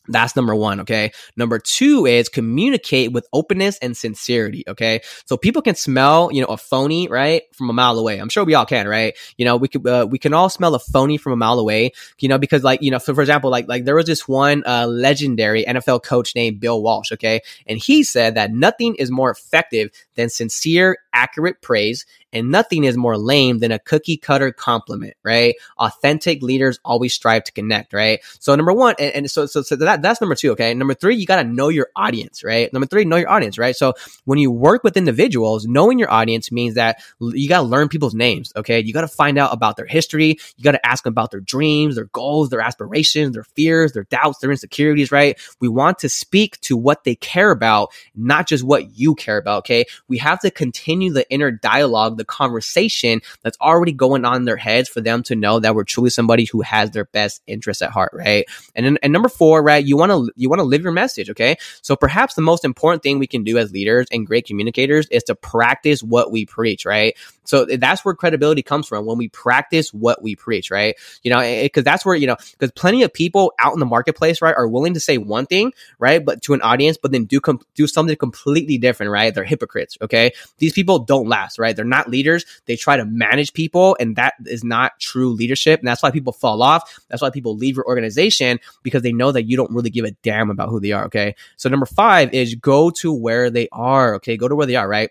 That's 0.07 0.35
number 0.35 0.55
one. 0.55 0.81
Okay. 0.81 1.11
Number 1.35 1.59
two 1.59 2.05
is 2.05 2.29
communicate 2.29 3.11
with 3.11 3.27
openness 3.33 3.77
and 3.79 3.95
sincerity. 3.95 4.63
Okay. 4.67 5.01
So 5.25 5.37
people 5.37 5.61
can 5.61 5.75
smell, 5.75 6.29
you 6.31 6.41
know, 6.41 6.47
a 6.47 6.57
phony, 6.57 7.07
right? 7.07 7.43
From 7.53 7.69
a 7.69 7.73
mile 7.73 7.99
away. 7.99 8.17
I'm 8.17 8.29
sure 8.29 8.45
we 8.45 8.53
all 8.53 8.65
can, 8.65 8.87
right? 8.87 9.15
You 9.37 9.45
know, 9.45 9.57
we 9.57 9.67
could, 9.67 9.85
uh, 9.85 10.07
we 10.09 10.17
can 10.17 10.33
all 10.33 10.49
smell 10.49 10.75
a 10.75 10.79
phony 10.79 11.17
from 11.17 11.33
a 11.33 11.37
mile 11.37 11.59
away, 11.59 11.91
you 12.19 12.29
know, 12.29 12.37
because 12.37 12.63
like, 12.63 12.81
you 12.81 12.91
know, 12.91 12.99
for, 12.99 13.13
for 13.13 13.21
example, 13.21 13.49
like, 13.49 13.67
like 13.67 13.85
there 13.85 13.95
was 13.95 14.05
this 14.05 14.27
one, 14.27 14.63
uh, 14.65 14.87
legendary 14.87 15.65
NFL 15.65 16.03
coach 16.03 16.35
named 16.35 16.59
Bill 16.59 16.81
Walsh. 16.81 17.11
Okay. 17.11 17.41
And 17.65 17.77
he 17.77 18.03
said 18.03 18.35
that 18.35 18.51
nothing 18.51 18.95
is 18.95 19.11
more 19.11 19.29
effective 19.29 19.91
than 20.15 20.29
sincere, 20.29 20.97
accurate 21.13 21.61
praise 21.61 22.05
and 22.37 22.51
nothing 22.51 22.83
is 22.83 22.95
more 22.95 23.17
lame 23.17 23.59
than 23.59 23.71
a 23.71 23.79
cookie 23.79 24.17
cutter 24.17 24.51
compliment, 24.51 25.15
right? 25.23 25.55
Authentic 25.77 26.41
leaders 26.41 26.79
always 26.85 27.13
strive 27.13 27.43
to 27.45 27.51
connect, 27.51 27.93
right? 27.93 28.19
So 28.39 28.55
number 28.55 28.73
one, 28.73 28.95
and, 28.99 29.13
and 29.13 29.31
so, 29.31 29.45
so, 29.45 29.61
so 29.61 29.75
that, 29.75 30.01
that's 30.01 30.21
number 30.21 30.35
two, 30.35 30.51
okay? 30.51 30.73
Number 30.73 30.93
three, 30.93 31.15
you 31.15 31.25
got 31.25 31.41
to 31.41 31.47
know 31.47 31.69
your 31.69 31.89
audience, 31.95 32.43
right? 32.43 32.71
Number 32.71 32.85
three, 32.85 33.05
know 33.05 33.17
your 33.17 33.29
audience, 33.29 33.57
right? 33.57 33.75
So 33.75 33.93
when 34.25 34.39
you 34.39 34.51
work 34.51 34.83
with 34.83 34.97
individuals, 34.97 35.65
knowing 35.65 35.99
your 35.99 36.11
audience 36.11 36.51
means 36.51 36.75
that 36.75 37.01
you 37.19 37.49
got 37.49 37.61
to 37.61 37.67
learn 37.67 37.89
people's 37.89 38.15
names, 38.15 38.53
okay? 38.55 38.83
You 38.83 38.93
got 38.93 39.01
to 39.01 39.07
find 39.07 39.37
out 39.37 39.53
about 39.53 39.77
their 39.77 39.85
history. 39.85 40.37
You 40.55 40.63
got 40.63 40.73
to 40.73 40.85
ask 40.85 41.03
them 41.03 41.13
about 41.13 41.31
their 41.31 41.39
dreams, 41.39 41.95
their 41.95 42.05
goals, 42.05 42.49
their 42.49 42.61
aspirations, 42.61 43.33
their 43.33 43.43
fears, 43.43 43.93
their 43.93 44.05
doubts, 44.05 44.39
their 44.39 44.51
insecurities, 44.51 45.11
right? 45.11 45.37
We 45.59 45.67
want 45.67 45.99
to 45.99 46.09
speak 46.09 46.59
to 46.61 46.77
what 46.77 47.03
they 47.03 47.15
care 47.15 47.51
about, 47.51 47.91
not 48.15 48.47
just 48.47 48.63
what 48.63 48.97
you 48.97 49.15
care 49.15 49.37
about, 49.37 49.59
okay? 49.59 49.85
We 50.07 50.17
have 50.19 50.39
to 50.41 50.51
continue 50.51 51.11
the 51.11 51.29
inner 51.31 51.51
dialogue, 51.51 52.17
the 52.17 52.25
conversation 52.27 53.21
that's 53.43 53.57
already 53.59 53.91
going 53.91 54.25
on 54.25 54.37
in 54.37 54.45
their 54.45 54.57
heads 54.57 54.89
for 54.89 55.01
them 55.01 55.23
to 55.23 55.35
know 55.35 55.59
that 55.59 55.75
we're 55.75 55.83
truly 55.83 56.09
somebody 56.09 56.45
who 56.45 56.61
has 56.61 56.91
their 56.91 57.05
best 57.05 57.41
interests 57.47 57.81
at 57.81 57.91
heart, 57.91 58.11
right? 58.13 58.45
And 58.75 58.85
then, 58.85 58.97
and 59.01 59.13
number 59.13 59.29
four, 59.29 59.63
right? 59.63 59.83
You 59.83 59.97
want 59.97 60.11
to 60.11 60.31
you 60.35 60.49
want 60.49 60.59
to 60.59 60.63
live 60.65 60.83
your 60.83 60.91
message, 60.91 61.29
okay? 61.31 61.57
So 61.81 61.95
perhaps 61.95 62.35
the 62.35 62.41
most 62.41 62.65
important 62.65 63.03
thing 63.03 63.19
we 63.19 63.27
can 63.27 63.43
do 63.43 63.57
as 63.57 63.71
leaders 63.71 64.07
and 64.11 64.27
great 64.27 64.45
communicators 64.45 65.07
is 65.07 65.23
to 65.23 65.35
practice 65.35 66.03
what 66.03 66.31
we 66.31 66.45
preach, 66.45 66.85
right? 66.85 67.15
So 67.47 67.65
that's 67.65 68.03
where 68.03 68.13
credibility 68.13 68.61
comes 68.61 68.87
from 68.87 69.05
when 69.05 69.17
we 69.17 69.29
practice 69.29 69.93
what 69.93 70.21
we 70.21 70.35
preach, 70.35 70.69
right? 70.69 70.95
You 71.23 71.31
know, 71.31 71.39
eh, 71.39 71.63
because 71.63 71.83
that's 71.83 72.05
where 72.05 72.15
you 72.15 72.27
know, 72.27 72.35
because 72.51 72.71
plenty 72.71 73.03
of 73.03 73.13
people 73.13 73.53
out 73.59 73.73
in 73.73 73.79
the 73.79 73.85
marketplace, 73.85 74.41
right, 74.41 74.55
are 74.55 74.67
willing 74.67 74.93
to 74.95 74.99
say 74.99 75.17
one 75.17 75.45
thing, 75.45 75.73
right, 75.97 76.23
but 76.23 76.41
to 76.43 76.53
an 76.53 76.61
audience, 76.61 76.97
but 76.97 77.11
then 77.11 77.25
do 77.25 77.39
com- 77.39 77.61
do 77.75 77.87
something 77.87 78.15
completely 78.15 78.77
different, 78.77 79.11
right? 79.11 79.33
They're 79.33 79.43
hypocrites, 79.43 79.97
okay? 80.01 80.31
These 80.57 80.73
people 80.73 80.99
don't 80.99 81.27
last, 81.27 81.57
right? 81.57 81.75
They're 81.75 81.85
not 81.85 82.06
leaders. 82.09 82.45
They 82.65 82.75
try 82.75 82.97
to 82.97 83.05
manage 83.05 83.53
people, 83.53 83.97
and 83.99 84.15
that 84.15 84.35
is 84.45 84.63
not 84.63 84.99
true 84.99 85.29
leadership, 85.29 85.79
and 85.79 85.87
that's 85.87 86.03
why 86.03 86.11
people 86.11 86.33
fall 86.33 86.61
off. 86.61 86.99
That's 87.09 87.21
why 87.21 87.29
people 87.29 87.55
leave 87.55 87.75
your 87.75 87.87
organization 87.87 88.59
because 88.83 89.01
they 89.01 89.13
know 89.13 89.31
that 89.31 89.43
you 89.43 89.57
don't 89.57 89.71
really 89.71 89.89
give 89.89 90.05
a 90.05 90.11
damn 90.23 90.49
about 90.49 90.69
who 90.69 90.79
they 90.79 90.91
are, 90.91 91.05
okay? 91.05 91.35
So 91.57 91.69
number 91.69 91.85
five 91.85 92.33
is 92.33 92.55
go 92.55 92.89
to 92.91 93.13
where 93.13 93.49
they 93.49 93.67
are, 93.71 94.15
okay? 94.15 94.37
Go 94.37 94.47
to 94.47 94.55
where 94.55 94.67
they 94.67 94.75
are, 94.75 94.87
right? 94.87 95.09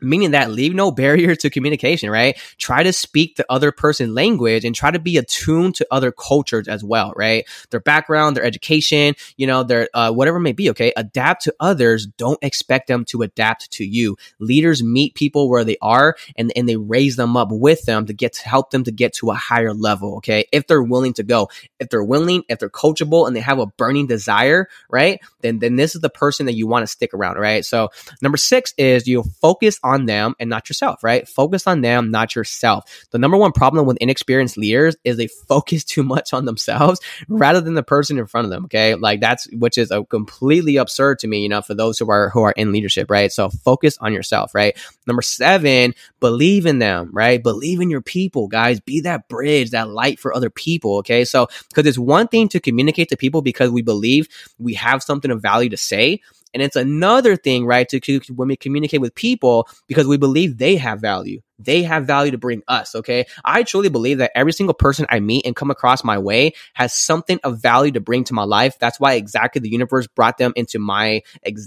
Meaning 0.00 0.32
that 0.32 0.50
leave 0.50 0.74
no 0.74 0.90
barrier 0.90 1.34
to 1.36 1.50
communication, 1.50 2.10
right? 2.10 2.36
Try 2.58 2.82
to 2.82 2.92
speak 2.92 3.36
the 3.36 3.46
other 3.50 3.72
person 3.72 4.14
language 4.14 4.64
and 4.64 4.74
try 4.74 4.90
to 4.90 4.98
be 4.98 5.16
attuned 5.16 5.76
to 5.76 5.86
other 5.90 6.12
cultures 6.12 6.68
as 6.68 6.84
well, 6.84 7.12
right? 7.16 7.44
Their 7.70 7.80
background, 7.80 8.36
their 8.36 8.44
education, 8.44 9.14
you 9.36 9.46
know, 9.46 9.62
their 9.62 9.88
uh, 9.94 10.12
whatever 10.12 10.38
may 10.38 10.52
be, 10.52 10.70
okay? 10.70 10.92
Adapt 10.96 11.42
to 11.44 11.54
others. 11.60 12.06
Don't 12.06 12.38
expect 12.42 12.88
them 12.88 13.04
to 13.06 13.22
adapt 13.22 13.70
to 13.72 13.84
you. 13.84 14.16
Leaders 14.38 14.82
meet 14.82 15.14
people 15.14 15.48
where 15.48 15.64
they 15.64 15.76
are 15.82 16.16
and, 16.36 16.52
and 16.54 16.68
they 16.68 16.76
raise 16.76 17.16
them 17.16 17.36
up 17.36 17.48
with 17.50 17.84
them 17.84 18.06
to 18.06 18.12
get 18.12 18.34
to 18.34 18.48
help 18.48 18.70
them 18.70 18.84
to 18.84 18.92
get 18.92 19.14
to 19.14 19.30
a 19.30 19.34
higher 19.34 19.74
level, 19.74 20.16
okay? 20.16 20.46
If 20.52 20.66
they're 20.66 20.82
willing 20.82 21.14
to 21.14 21.22
go, 21.22 21.48
if 21.80 21.88
they're 21.88 22.04
willing, 22.04 22.44
if 22.48 22.58
they're 22.58 22.68
coachable 22.68 23.26
and 23.26 23.34
they 23.34 23.40
have 23.40 23.58
a 23.58 23.66
burning 23.66 24.06
desire, 24.06 24.68
right? 24.88 25.20
Then, 25.40 25.58
then 25.58 25.76
this 25.76 25.94
is 25.94 26.00
the 26.00 26.10
person 26.10 26.46
that 26.46 26.54
you 26.54 26.66
want 26.66 26.82
to 26.82 26.86
stick 26.86 27.14
around, 27.14 27.36
right? 27.36 27.64
So 27.64 27.90
number 28.22 28.36
six 28.36 28.74
is 28.76 29.06
you 29.06 29.22
focus 29.40 29.78
on 29.88 30.06
them 30.06 30.34
and 30.38 30.48
not 30.50 30.68
yourself, 30.68 31.02
right? 31.02 31.28
Focus 31.28 31.66
on 31.66 31.80
them, 31.80 32.10
not 32.10 32.34
yourself. 32.34 33.06
The 33.10 33.18
number 33.18 33.36
one 33.36 33.52
problem 33.52 33.86
with 33.86 33.96
inexperienced 34.00 34.56
leaders 34.56 34.96
is 35.04 35.16
they 35.16 35.26
focus 35.26 35.84
too 35.88 36.02
much 36.02 36.32
on 36.32 36.44
themselves 36.44 37.00
rather 37.28 37.60
than 37.60 37.74
the 37.74 37.82
person 37.82 38.18
in 38.18 38.26
front 38.26 38.44
of 38.44 38.50
them. 38.50 38.64
Okay. 38.66 38.94
Like 38.94 39.20
that's, 39.20 39.48
which 39.52 39.78
is 39.78 39.90
a 39.90 40.04
completely 40.04 40.76
absurd 40.76 41.18
to 41.20 41.28
me, 41.28 41.42
you 41.42 41.48
know, 41.48 41.62
for 41.62 41.74
those 41.74 41.98
who 41.98 42.10
are, 42.10 42.30
who 42.30 42.42
are 42.42 42.52
in 42.52 42.72
leadership, 42.72 43.10
right? 43.10 43.32
So 43.32 43.48
focus 43.48 43.98
on 44.00 44.12
yourself, 44.12 44.54
right? 44.54 44.76
Number 45.06 45.22
seven, 45.22 45.94
believe 46.20 46.66
in 46.66 46.78
them, 46.78 47.10
right? 47.12 47.42
Believe 47.42 47.80
in 47.80 47.90
your 47.90 48.02
people, 48.02 48.48
guys. 48.48 48.80
Be 48.80 49.00
that 49.00 49.28
bridge, 49.28 49.70
that 49.70 49.88
light 49.88 50.18
for 50.18 50.34
other 50.34 50.50
people. 50.50 50.98
Okay. 50.98 51.24
So, 51.24 51.48
because 51.68 51.86
it's 51.86 51.98
one 51.98 52.28
thing 52.28 52.48
to 52.48 52.60
communicate 52.60 53.08
to 53.10 53.16
people 53.16 53.42
because 53.42 53.70
we 53.70 53.82
believe 53.82 54.28
we 54.58 54.74
have 54.74 55.02
something 55.02 55.30
of 55.30 55.42
value 55.42 55.70
to 55.70 55.76
say. 55.76 56.20
And 56.54 56.62
it's 56.62 56.76
another 56.76 57.36
thing, 57.36 57.66
right, 57.66 57.88
to, 57.90 58.00
to 58.00 58.20
when 58.34 58.48
we 58.48 58.56
communicate 58.56 59.00
with 59.00 59.14
people 59.14 59.68
because 59.86 60.06
we 60.06 60.16
believe 60.16 60.56
they 60.56 60.76
have 60.76 61.00
value. 61.00 61.42
They 61.58 61.82
have 61.82 62.06
value 62.06 62.30
to 62.30 62.38
bring 62.38 62.62
us. 62.68 62.94
Okay. 62.94 63.26
I 63.44 63.64
truly 63.64 63.88
believe 63.88 64.18
that 64.18 64.30
every 64.34 64.52
single 64.52 64.74
person 64.74 65.06
I 65.10 65.20
meet 65.20 65.44
and 65.44 65.56
come 65.56 65.70
across 65.70 66.04
my 66.04 66.18
way 66.18 66.52
has 66.74 66.94
something 66.94 67.38
of 67.44 67.60
value 67.60 67.92
to 67.92 68.00
bring 68.00 68.24
to 68.24 68.34
my 68.34 68.44
life. 68.44 68.78
That's 68.78 69.00
why 69.00 69.14
exactly 69.14 69.60
the 69.60 69.68
universe 69.68 70.06
brought 70.06 70.38
them 70.38 70.52
into 70.56 70.78
my, 70.78 71.22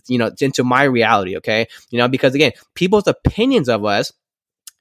you 0.07 0.17
know, 0.17 0.31
into 0.39 0.63
my 0.63 0.83
reality. 0.83 1.37
Okay. 1.37 1.67
You 1.89 1.99
know, 1.99 2.07
because 2.07 2.33
again, 2.33 2.53
people's 2.73 3.07
opinions 3.07 3.69
of 3.69 3.85
us 3.85 4.11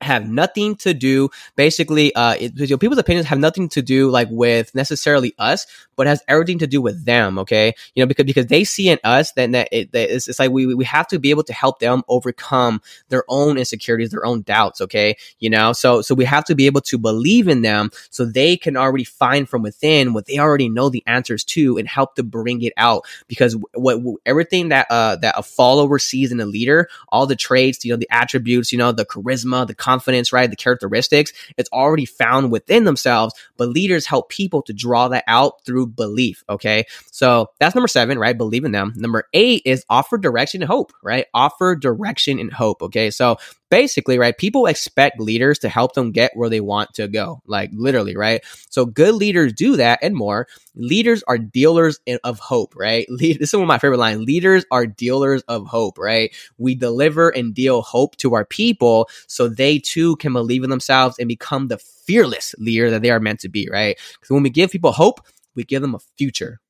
have 0.00 0.28
nothing 0.28 0.76
to 0.76 0.94
do 0.94 1.28
basically 1.56 2.14
uh 2.14 2.34
it, 2.38 2.52
you 2.56 2.66
know, 2.68 2.78
people's 2.78 2.98
opinions 2.98 3.26
have 3.26 3.38
nothing 3.38 3.68
to 3.68 3.82
do 3.82 4.10
like 4.10 4.28
with 4.30 4.74
necessarily 4.74 5.34
us 5.38 5.66
but 5.96 6.06
has 6.06 6.22
everything 6.28 6.58
to 6.58 6.66
do 6.66 6.80
with 6.80 7.04
them 7.04 7.38
okay? 7.38 7.74
You 7.94 8.02
know 8.02 8.06
because 8.06 8.24
because 8.24 8.46
they 8.46 8.64
see 8.64 8.88
in 8.88 8.98
us 9.04 9.32
then 9.32 9.52
that, 9.52 9.68
it, 9.72 9.92
that 9.92 10.14
it's, 10.14 10.28
it's, 10.28 10.38
like 10.38 10.50
we 10.50 10.74
we 10.74 10.84
have 10.84 11.06
to 11.08 11.18
be 11.18 11.30
able 11.30 11.44
to 11.44 11.52
help 11.52 11.78
them 11.78 12.02
overcome 12.08 12.80
their 13.08 13.24
own 13.28 13.58
insecurities 13.58 14.10
their 14.10 14.24
own 14.24 14.42
doubts 14.42 14.80
okay? 14.80 15.16
You 15.38 15.50
know 15.50 15.72
so 15.72 16.02
so 16.02 16.14
we 16.14 16.24
have 16.24 16.44
to 16.46 16.54
be 16.54 16.66
able 16.66 16.80
to 16.82 16.98
believe 16.98 17.48
in 17.48 17.62
them 17.62 17.90
so 18.10 18.24
they 18.24 18.56
can 18.56 18.76
already 18.76 19.04
find 19.04 19.48
from 19.48 19.62
within 19.62 20.12
what 20.12 20.26
they 20.26 20.38
already 20.38 20.68
know 20.68 20.88
the 20.88 21.02
answers 21.06 21.44
to 21.44 21.78
and 21.78 21.88
help 21.88 22.14
to 22.14 22.22
bring 22.22 22.62
it 22.62 22.72
out. 22.76 23.04
Because 23.28 23.56
what, 23.74 24.00
what 24.02 24.20
everything 24.24 24.70
that 24.70 24.86
uh 24.90 25.16
that 25.16 25.34
a 25.36 25.42
follower 25.42 25.98
sees 25.98 26.32
in 26.32 26.40
a 26.40 26.46
leader 26.46 26.88
all 27.08 27.26
the 27.26 27.36
traits 27.36 27.84
you 27.84 27.92
know 27.92 27.96
the 27.96 28.08
attributes 28.10 28.72
you 28.72 28.78
know 28.78 28.92
the 28.92 29.04
charisma 29.04 29.66
the 29.66 29.74
confidence, 29.90 30.32
right? 30.32 30.48
The 30.48 30.56
characteristics, 30.56 31.32
it's 31.56 31.70
already 31.72 32.04
found 32.04 32.52
within 32.52 32.84
themselves, 32.84 33.34
but 33.56 33.68
leaders 33.68 34.06
help 34.06 34.28
people 34.28 34.62
to 34.62 34.72
draw 34.72 35.08
that 35.08 35.24
out 35.26 35.64
through 35.64 35.88
belief. 35.88 36.44
Okay. 36.48 36.84
So 37.10 37.50
that's 37.58 37.74
number 37.74 37.88
seven, 37.88 38.18
right? 38.18 38.36
Believe 38.36 38.64
in 38.64 38.72
them. 38.72 38.92
Number 38.96 39.24
eight 39.32 39.62
is 39.64 39.84
offer 39.88 40.16
direction 40.16 40.62
and 40.62 40.70
hope, 40.70 40.92
right? 41.02 41.26
Offer 41.34 41.76
direction 41.76 42.38
and 42.38 42.52
hope. 42.52 42.82
Okay. 42.82 43.10
So 43.10 43.36
basically, 43.70 44.18
right, 44.18 44.36
people 44.36 44.66
expect 44.66 45.20
leaders 45.20 45.58
to 45.60 45.68
help 45.68 45.94
them 45.94 46.12
get 46.12 46.32
where 46.34 46.50
they 46.50 46.60
want 46.60 46.92
to 46.94 47.08
go, 47.08 47.40
like 47.46 47.70
literally, 47.72 48.16
right? 48.16 48.44
So 48.68 48.84
good 48.84 49.14
leaders 49.14 49.52
do 49.52 49.76
that 49.76 50.00
and 50.02 50.14
more. 50.14 50.46
Leaders 50.74 51.22
are 51.28 51.38
dealers 51.38 52.00
of 52.24 52.38
hope, 52.38 52.74
right? 52.76 53.06
this 53.18 53.36
is 53.40 53.52
one 53.54 53.62
of 53.62 53.68
my 53.68 53.78
favorite 53.78 53.98
lines. 53.98 54.20
Leaders 54.20 54.64
are 54.70 54.86
dealers 54.86 55.42
of 55.42 55.66
hope, 55.66 55.98
right? 55.98 56.34
We 56.58 56.74
deliver 56.74 57.30
and 57.30 57.54
deal 57.54 57.82
hope 57.82 58.16
to 58.16 58.34
our 58.34 58.44
people 58.44 59.08
so 59.26 59.48
they 59.48 59.78
too 59.78 60.16
can 60.16 60.32
believe 60.32 60.64
in 60.64 60.70
themselves 60.70 61.18
and 61.18 61.28
become 61.28 61.68
the 61.68 61.78
fearless 61.78 62.54
leader 62.58 62.90
that 62.90 63.02
they 63.02 63.10
are 63.10 63.20
meant 63.20 63.40
to 63.40 63.48
be, 63.48 63.68
right? 63.70 63.98
Because 64.14 64.30
when 64.30 64.42
we 64.42 64.50
give 64.50 64.70
people 64.70 64.92
hope, 64.92 65.20
we 65.54 65.64
give 65.64 65.82
them 65.82 65.94
a 65.94 66.00
future, 66.18 66.60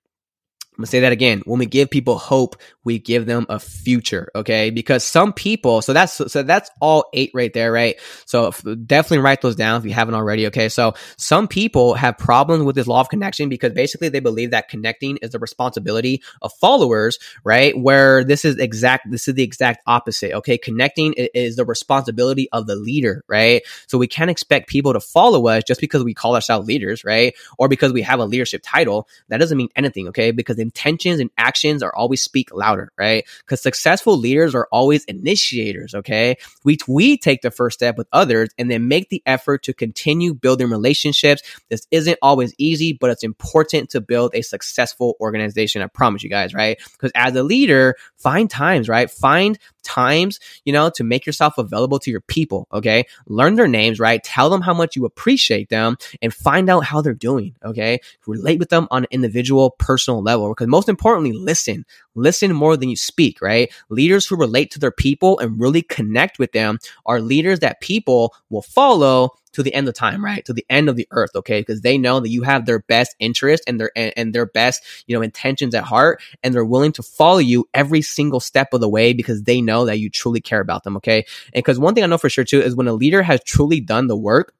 I'm 0.81 0.85
gonna 0.85 0.93
say 0.93 1.01
that 1.01 1.13
again. 1.13 1.43
When 1.45 1.59
we 1.59 1.67
give 1.67 1.91
people 1.91 2.17
hope, 2.17 2.57
we 2.85 2.99
give 2.99 3.27
them 3.27 3.45
a 3.51 3.61
future. 3.61 4.31
Okay, 4.35 4.71
because 4.71 5.05
some 5.05 5.35
people. 5.35 5.83
So 5.83 5.93
that's 5.93 6.15
so 6.15 6.43
that's 6.43 6.71
all 6.81 7.05
eight 7.13 7.33
right 7.35 7.53
there, 7.53 7.71
right? 7.71 7.97
So 8.25 8.51
definitely 8.51 9.19
write 9.19 9.43
those 9.43 9.57
down 9.57 9.79
if 9.79 9.85
you 9.85 9.93
haven't 9.93 10.15
already. 10.15 10.47
Okay, 10.47 10.71
so 10.71 10.95
some 11.19 11.49
people 11.49 11.93
have 11.93 12.17
problems 12.17 12.65
with 12.65 12.77
this 12.77 12.87
law 12.87 13.01
of 13.01 13.11
connection 13.11 13.51
because 13.51 13.75
basically 13.75 14.09
they 14.09 14.21
believe 14.21 14.53
that 14.53 14.71
connecting 14.71 15.19
is 15.19 15.33
the 15.33 15.39
responsibility 15.39 16.23
of 16.41 16.51
followers, 16.55 17.19
right? 17.45 17.79
Where 17.79 18.25
this 18.25 18.47
is 18.47 18.57
exact. 18.57 19.11
This 19.11 19.29
is 19.29 19.35
the 19.35 19.43
exact 19.43 19.83
opposite. 19.87 20.33
Okay, 20.33 20.57
connecting 20.57 21.13
is 21.13 21.57
the 21.57 21.67
responsibility 21.67 22.49
of 22.53 22.67
the 22.67 22.77
leader, 22.77 23.23
right? 23.29 23.61
So 23.87 23.99
we 23.99 24.07
can't 24.07 24.31
expect 24.31 24.71
people 24.71 24.95
to 24.95 25.01
follow 25.01 25.47
us 25.49 25.63
just 25.63 25.83
because 25.83 26.05
we 26.05 26.15
call 26.15 26.35
ourselves 26.35 26.67
leaders, 26.67 27.05
right? 27.05 27.35
Or 27.59 27.69
because 27.69 27.93
we 27.93 28.01
have 28.01 28.19
a 28.19 28.25
leadership 28.25 28.63
title. 28.65 29.07
That 29.29 29.41
doesn't 29.41 29.59
mean 29.59 29.69
anything. 29.77 30.09
Okay, 30.09 30.31
because 30.31 30.59
in 30.59 30.70
intentions 30.71 31.19
and 31.19 31.31
actions 31.37 31.83
are 31.83 31.93
always 31.95 32.23
speak 32.23 32.55
louder, 32.55 32.93
right? 32.97 33.27
Because 33.41 33.61
successful 33.61 34.17
leaders 34.17 34.55
are 34.55 34.69
always 34.71 35.05
initiators, 35.07 35.97
okay? 35.97 36.37
We, 36.62 36.79
we 36.87 37.19
take 37.19 37.43
the 37.43 37.50
first 37.50 37.75
step 37.81 37.99
with 37.99 38.07
others 38.12 38.50
and 38.57 38.71
then 38.71 38.87
make 38.87 39.09
the 39.09 39.21
effort 39.27 39.65
to 39.65 39.73
continue 39.75 40.33
building 40.33 40.71
relationships. 40.71 41.43
This 41.71 41.89
isn't 41.91 42.19
always 42.23 42.55
easy, 42.57 42.93
but 42.93 43.11
it's 43.11 43.25
important 43.25 43.91
to 43.91 44.00
build 44.00 44.31
a 44.33 44.43
successful 44.43 45.17
organization. 45.21 45.83
I 45.83 45.89
promise 45.89 46.23
you 46.23 46.31
guys, 46.31 46.55
right? 46.55 46.79
Because 46.93 47.11
as 47.17 47.35
a 47.35 47.43
leader, 47.43 47.97
find 48.17 48.49
times, 48.49 48.89
right? 48.89 49.11
Find 49.11 49.59
times, 49.83 50.39
you 50.65 50.73
know, 50.73 50.91
to 50.91 51.05
make 51.05 51.27
yourself 51.27 51.59
available 51.59 51.99
to 51.99 52.11
your 52.11 52.21
people. 52.21 52.69
Okay. 52.73 53.07
Learn 53.27 53.55
their 53.55 53.69
names, 53.69 53.99
right? 53.99 54.23
Tell 54.23 54.50
them 54.50 54.61
how 54.61 54.75
much 54.75 54.97
you 54.97 55.05
appreciate 55.05 55.69
them 55.69 55.97
and 56.23 56.33
find 56.33 56.69
out 56.69 56.85
how 56.85 57.00
they're 57.00 57.15
doing. 57.15 57.55
Okay. 57.65 58.00
Relate 58.27 58.59
with 58.59 58.69
them 58.69 58.87
on 58.91 59.05
an 59.05 59.09
individual, 59.11 59.71
personal 59.71 60.23
level. 60.23 60.47
Because 60.61 60.71
most 60.71 60.90
importantly, 60.90 61.33
listen. 61.33 61.87
Listen 62.14 62.52
more 62.52 62.76
than 62.76 62.90
you 62.90 62.97
speak, 62.97 63.40
right? 63.40 63.73
Leaders 63.88 64.26
who 64.26 64.37
relate 64.37 64.71
to 64.73 64.79
their 64.79 64.90
people 64.90 65.38
and 65.38 65.59
really 65.59 65.81
connect 65.81 66.38
with 66.38 66.52
them 66.52 66.79
are 67.07 67.19
leaders 67.19 67.61
that 67.61 67.81
people 67.81 68.35
will 68.50 68.61
follow 68.61 69.31
to 69.52 69.62
the 69.62 69.73
end 69.73 69.88
of 69.88 69.95
time, 69.95 70.23
right? 70.23 70.45
To 70.45 70.52
the 70.52 70.67
end 70.69 70.90
of 70.90 70.97
the 70.97 71.09
earth, 71.12 71.31
okay? 71.35 71.61
Because 71.61 71.81
they 71.81 71.97
know 71.97 72.21
that 72.21 72.29
you 72.29 72.43
have 72.43 72.67
their 72.67 72.81
best 72.81 73.17
interest 73.21 73.64
and 73.67 73.81
their 73.81 73.90
and, 73.97 74.12
and, 74.19 74.35
their 74.35 74.45
best, 74.45 74.85
you 75.07 75.17
know, 75.17 75.23
intentions 75.23 75.75
at 75.75 75.85
heart, 75.85 76.23
and 76.43 76.52
they're 76.52 76.62
willing 76.62 76.93
to 76.93 77.02
follow 77.02 77.38
you 77.38 77.67
every 77.73 78.02
single 78.02 78.40
step 78.40 78.75
of 78.75 78.83
the 78.83 78.88
way 78.88 79.14
because 79.14 79.45
they 79.45 79.62
know 79.62 79.87
that 79.87 79.99
you 79.99 80.11
truly 80.11 80.43
care 80.43 80.61
about 80.61 80.85
them, 80.85 80.95
okay? 80.99 81.25
And 81.55 81.64
because 81.64 81.79
one 81.79 81.95
thing 81.95 82.05
I 82.05 82.07
know 82.07 82.19
for 82.19 82.29
sure 82.29 82.45
too 82.45 82.61
is 82.61 82.76
when 82.76 82.87
a 82.87 82.93
leader 82.93 83.23
has 83.23 83.40
truly 83.45 83.81
done 83.81 84.09
the 84.09 84.17
work 84.17 84.52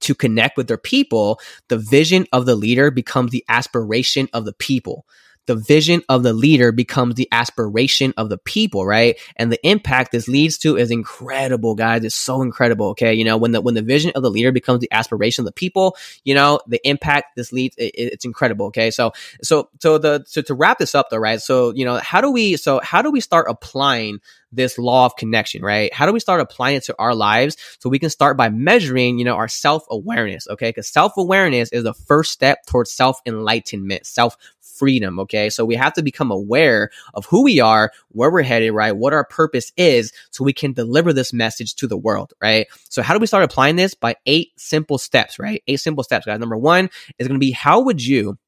to 0.00 0.14
connect 0.14 0.56
with 0.56 0.68
their 0.68 0.78
people, 0.78 1.40
the 1.68 1.78
vision 1.78 2.26
of 2.32 2.46
the 2.46 2.56
leader 2.56 2.90
becomes 2.90 3.30
the 3.30 3.44
aspiration 3.48 4.28
of 4.32 4.44
the 4.44 4.52
people 4.52 5.06
the 5.48 5.56
vision 5.56 6.02
of 6.10 6.22
the 6.22 6.34
leader 6.34 6.72
becomes 6.72 7.14
the 7.14 7.26
aspiration 7.32 8.12
of 8.18 8.28
the 8.28 8.36
people, 8.36 8.86
right? 8.86 9.18
And 9.36 9.50
the 9.50 9.66
impact 9.66 10.12
this 10.12 10.28
leads 10.28 10.58
to 10.58 10.76
is 10.76 10.90
incredible, 10.90 11.74
guys. 11.74 12.04
It's 12.04 12.14
so 12.14 12.42
incredible. 12.42 12.88
Okay. 12.88 13.14
You 13.14 13.24
know, 13.24 13.38
when 13.38 13.52
the, 13.52 13.62
when 13.62 13.74
the 13.74 13.82
vision 13.82 14.12
of 14.14 14.22
the 14.22 14.30
leader 14.30 14.52
becomes 14.52 14.80
the 14.80 14.92
aspiration 14.92 15.42
of 15.42 15.46
the 15.46 15.52
people, 15.52 15.96
you 16.22 16.34
know, 16.34 16.60
the 16.66 16.86
impact 16.86 17.34
this 17.34 17.50
leads, 17.50 17.74
it, 17.78 17.92
it's 17.96 18.26
incredible. 18.26 18.66
Okay. 18.66 18.90
So, 18.90 19.12
so, 19.42 19.70
so 19.80 19.96
the, 19.96 20.22
so 20.26 20.42
to 20.42 20.54
wrap 20.54 20.78
this 20.78 20.94
up 20.94 21.08
though, 21.10 21.16
right? 21.16 21.40
So, 21.40 21.72
you 21.74 21.86
know, 21.86 21.96
how 21.96 22.20
do 22.20 22.30
we, 22.30 22.56
so 22.58 22.80
how 22.84 23.00
do 23.00 23.10
we 23.10 23.22
start 23.22 23.46
applying 23.48 24.20
this 24.52 24.78
law 24.78 25.06
of 25.06 25.16
connection, 25.16 25.62
right? 25.62 25.92
How 25.92 26.06
do 26.06 26.12
we 26.12 26.20
start 26.20 26.40
applying 26.40 26.76
it 26.76 26.84
to 26.84 26.94
our 26.98 27.14
lives? 27.14 27.56
So 27.80 27.88
we 27.88 27.98
can 27.98 28.10
start 28.10 28.36
by 28.36 28.48
measuring, 28.48 29.18
you 29.18 29.24
know, 29.24 29.36
our 29.36 29.48
self 29.48 29.84
awareness, 29.90 30.46
okay? 30.48 30.70
Because 30.70 30.88
self 30.88 31.16
awareness 31.16 31.70
is 31.72 31.84
the 31.84 31.94
first 31.94 32.32
step 32.32 32.64
towards 32.66 32.90
self 32.90 33.20
enlightenment, 33.26 34.06
self 34.06 34.36
freedom. 34.60 35.18
Okay. 35.20 35.50
So 35.50 35.64
we 35.64 35.74
have 35.74 35.92
to 35.94 36.02
become 36.02 36.30
aware 36.30 36.90
of 37.14 37.26
who 37.26 37.42
we 37.42 37.60
are, 37.60 37.90
where 38.10 38.30
we're 38.30 38.42
headed, 38.42 38.72
right? 38.72 38.92
What 38.92 39.12
our 39.12 39.24
purpose 39.24 39.72
is 39.76 40.12
so 40.30 40.44
we 40.44 40.52
can 40.52 40.72
deliver 40.72 41.12
this 41.12 41.32
message 41.32 41.74
to 41.76 41.86
the 41.86 41.96
world, 41.96 42.32
right? 42.40 42.66
So 42.88 43.02
how 43.02 43.14
do 43.14 43.20
we 43.20 43.26
start 43.26 43.44
applying 43.44 43.76
this? 43.76 43.94
By 43.94 44.16
eight 44.26 44.52
simple 44.56 44.98
steps, 44.98 45.38
right? 45.38 45.62
Eight 45.66 45.80
simple 45.80 46.04
steps, 46.04 46.26
guys. 46.26 46.38
Number 46.38 46.56
one 46.56 46.90
is 47.18 47.26
going 47.26 47.38
to 47.38 47.44
be 47.44 47.50
how 47.50 47.80
would 47.82 48.04
you 48.04 48.38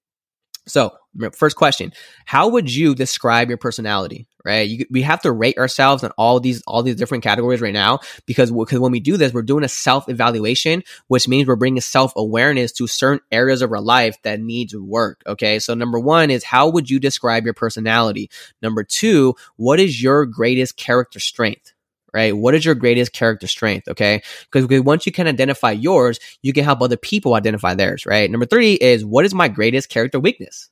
so, 0.67 0.93
first 1.33 1.57
question: 1.57 1.93
How 2.25 2.49
would 2.49 2.73
you 2.73 2.95
describe 2.95 3.49
your 3.49 3.59
personality? 3.59 4.27
Right, 4.45 4.69
you, 4.69 4.87
we 4.91 5.03
have 5.03 5.21
to 5.23 5.33
rate 5.33 5.59
ourselves 5.59 6.03
on 6.03 6.13
all 6.17 6.41
these 6.41 6.63
all 6.67 6.83
these 6.83 6.97
different 6.97 7.25
categories 7.25 7.61
right 7.61 7.75
now 7.75 8.01
because 8.27 8.51
because 8.51 8.79
when 8.79 8.93
we 8.93 9.01
do 9.01 9.17
this, 9.17 9.33
we're 9.33 9.43
doing 9.43 9.65
a 9.65 9.69
self 9.69 10.09
evaluation, 10.09 10.83
which 11.09 11.29
means 11.29 11.47
we're 11.47 11.57
bringing 11.57 11.81
self 11.81 12.13
awareness 12.17 12.73
to 12.73 12.87
certain 12.87 13.21
areas 13.31 13.61
of 13.63 13.73
our 13.73 13.81
life 13.81 14.17
that 14.23 14.41
needs 14.41 14.75
work. 14.75 15.23
Okay, 15.27 15.59
so 15.59 15.75
number 15.75 15.99
one 15.99 16.31
is 16.31 16.45
how 16.45 16.71
would 16.71 16.89
you 16.89 16.99
describe 16.99 17.45
your 17.45 17.55
personality? 17.55 18.31
Number 18.63 18.83
two, 18.83 19.35
what 19.57 19.79
is 19.79 20.03
your 20.03 20.27
greatest 20.27 20.77
character 20.77 21.21
strength? 21.21 21.73
right? 22.13 22.37
What 22.37 22.55
is 22.55 22.65
your 22.65 22.75
greatest 22.75 23.13
character 23.13 23.47
strength? 23.47 23.89
Okay. 23.89 24.23
Because 24.51 24.83
once 24.83 25.07
you 25.07 25.13
can 25.13 25.27
identify 25.27 25.71
yours, 25.73 26.19
you 26.43 26.53
can 26.53 26.65
help 26.65 26.83
other 26.83 26.97
people 26.97 27.35
identify 27.35 27.75
theirs, 27.75 28.07
right? 28.07 28.31
Number 28.31 28.47
three 28.47 28.75
is 28.75 29.05
what 29.05 29.25
is 29.25 29.35
my 29.35 29.49
greatest 29.49 29.89
character 29.89 30.19
weakness? 30.19 30.71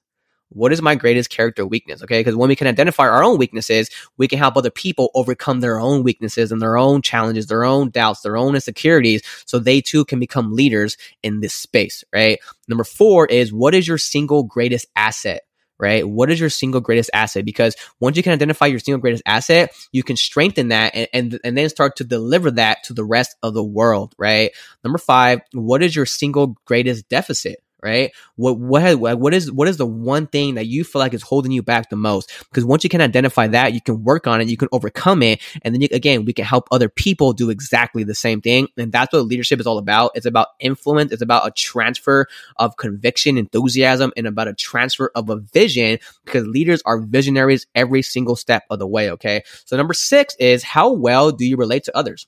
What 0.50 0.72
is 0.72 0.80
my 0.80 0.94
greatest 0.94 1.30
character 1.30 1.66
weakness? 1.66 2.02
Okay. 2.02 2.20
Because 2.20 2.36
when 2.36 2.48
we 2.48 2.56
can 2.56 2.66
identify 2.66 3.04
our 3.04 3.22
own 3.22 3.38
weaknesses, 3.38 3.90
we 4.16 4.28
can 4.28 4.38
help 4.38 4.56
other 4.56 4.70
people 4.70 5.10
overcome 5.14 5.60
their 5.60 5.78
own 5.78 6.02
weaknesses 6.02 6.52
and 6.52 6.60
their 6.60 6.78
own 6.78 7.02
challenges, 7.02 7.46
their 7.46 7.64
own 7.64 7.90
doubts, 7.90 8.22
their 8.22 8.36
own 8.36 8.54
insecurities. 8.54 9.22
So 9.46 9.58
they 9.58 9.80
too 9.80 10.04
can 10.04 10.20
become 10.20 10.54
leaders 10.54 10.96
in 11.22 11.40
this 11.40 11.54
space, 11.54 12.04
right? 12.12 12.38
Number 12.66 12.84
four 12.84 13.26
is 13.26 13.52
what 13.52 13.74
is 13.74 13.86
your 13.86 13.98
single 13.98 14.42
greatest 14.42 14.86
asset? 14.96 15.42
right? 15.78 16.08
What 16.08 16.30
is 16.30 16.40
your 16.40 16.50
single 16.50 16.80
greatest 16.80 17.10
asset? 17.14 17.44
Because 17.44 17.76
once 18.00 18.16
you 18.16 18.22
can 18.22 18.32
identify 18.32 18.66
your 18.66 18.80
single 18.80 19.00
greatest 19.00 19.22
asset, 19.26 19.72
you 19.92 20.02
can 20.02 20.16
strengthen 20.16 20.68
that 20.68 20.94
and, 20.94 21.08
and, 21.12 21.40
and 21.44 21.56
then 21.56 21.68
start 21.68 21.96
to 21.96 22.04
deliver 22.04 22.50
that 22.52 22.82
to 22.84 22.94
the 22.94 23.04
rest 23.04 23.36
of 23.42 23.54
the 23.54 23.64
world, 23.64 24.14
right? 24.18 24.50
Number 24.82 24.98
five, 24.98 25.40
what 25.52 25.82
is 25.82 25.94
your 25.94 26.06
single 26.06 26.56
greatest 26.64 27.08
deficit? 27.08 27.62
Right? 27.82 28.12
What 28.37 28.58
what 28.58 29.18
what 29.18 29.35
is 29.35 29.50
what 29.50 29.68
is 29.68 29.76
the 29.76 29.87
one 29.87 30.26
thing 30.26 30.54
that 30.54 30.66
you 30.66 30.85
feel 30.85 31.00
like 31.00 31.14
is 31.14 31.23
holding 31.23 31.52
you 31.52 31.62
back 31.62 31.90
the 31.90 31.97
most? 31.97 32.32
Because 32.50 32.64
once 32.64 32.85
you 32.85 32.90
can 32.90 33.00
identify 33.00 33.47
that, 33.49 33.73
you 33.73 33.80
can 33.80 34.02
work 34.04 34.26
on 34.26 34.40
it, 34.40 34.49
you 34.49 34.56
can 34.56 34.68
overcome 34.73 35.23
it, 35.23 35.40
and 35.62 35.75
then 35.75 35.82
you, 35.82 35.88
again, 35.92 36.25
we 36.25 36.32
can 36.32 36.44
help 36.44 36.68
other 36.70 36.88
people 36.88 37.32
do 37.32 37.50
exactly 37.50 38.04
the 38.04 38.14
same 38.14 38.40
thing. 38.40 38.68
And 38.76 38.92
that's 38.92 39.12
what 39.12 39.26
leadership 39.26 39.61
is 39.61 39.66
all 39.66 39.78
about. 39.78 40.12
It's 40.14 40.26
about 40.26 40.49
influence. 40.61 41.12
It's 41.12 41.23
about 41.23 41.47
a 41.47 41.50
transfer 41.50 42.26
of 42.56 42.76
conviction, 42.76 43.38
enthusiasm, 43.38 44.12
and 44.16 44.26
about 44.26 44.49
a 44.49 44.54
transfer 44.54 45.11
of 45.14 45.30
a 45.30 45.37
vision. 45.37 45.99
Because 46.25 46.47
leaders 46.47 46.82
are 46.85 47.00
visionaries 47.00 47.66
every 47.75 48.02
single 48.02 48.37
step 48.37 48.64
of 48.70 48.78
the 48.78 48.87
way. 48.87 49.11
Okay, 49.12 49.42
so 49.64 49.76
number 49.76 49.94
six 49.94 50.35
is 50.37 50.62
how 50.62 50.92
well 50.92 51.30
do 51.30 51.44
you 51.44 51.56
relate 51.56 51.85
to 51.85 51.97
others? 51.97 52.26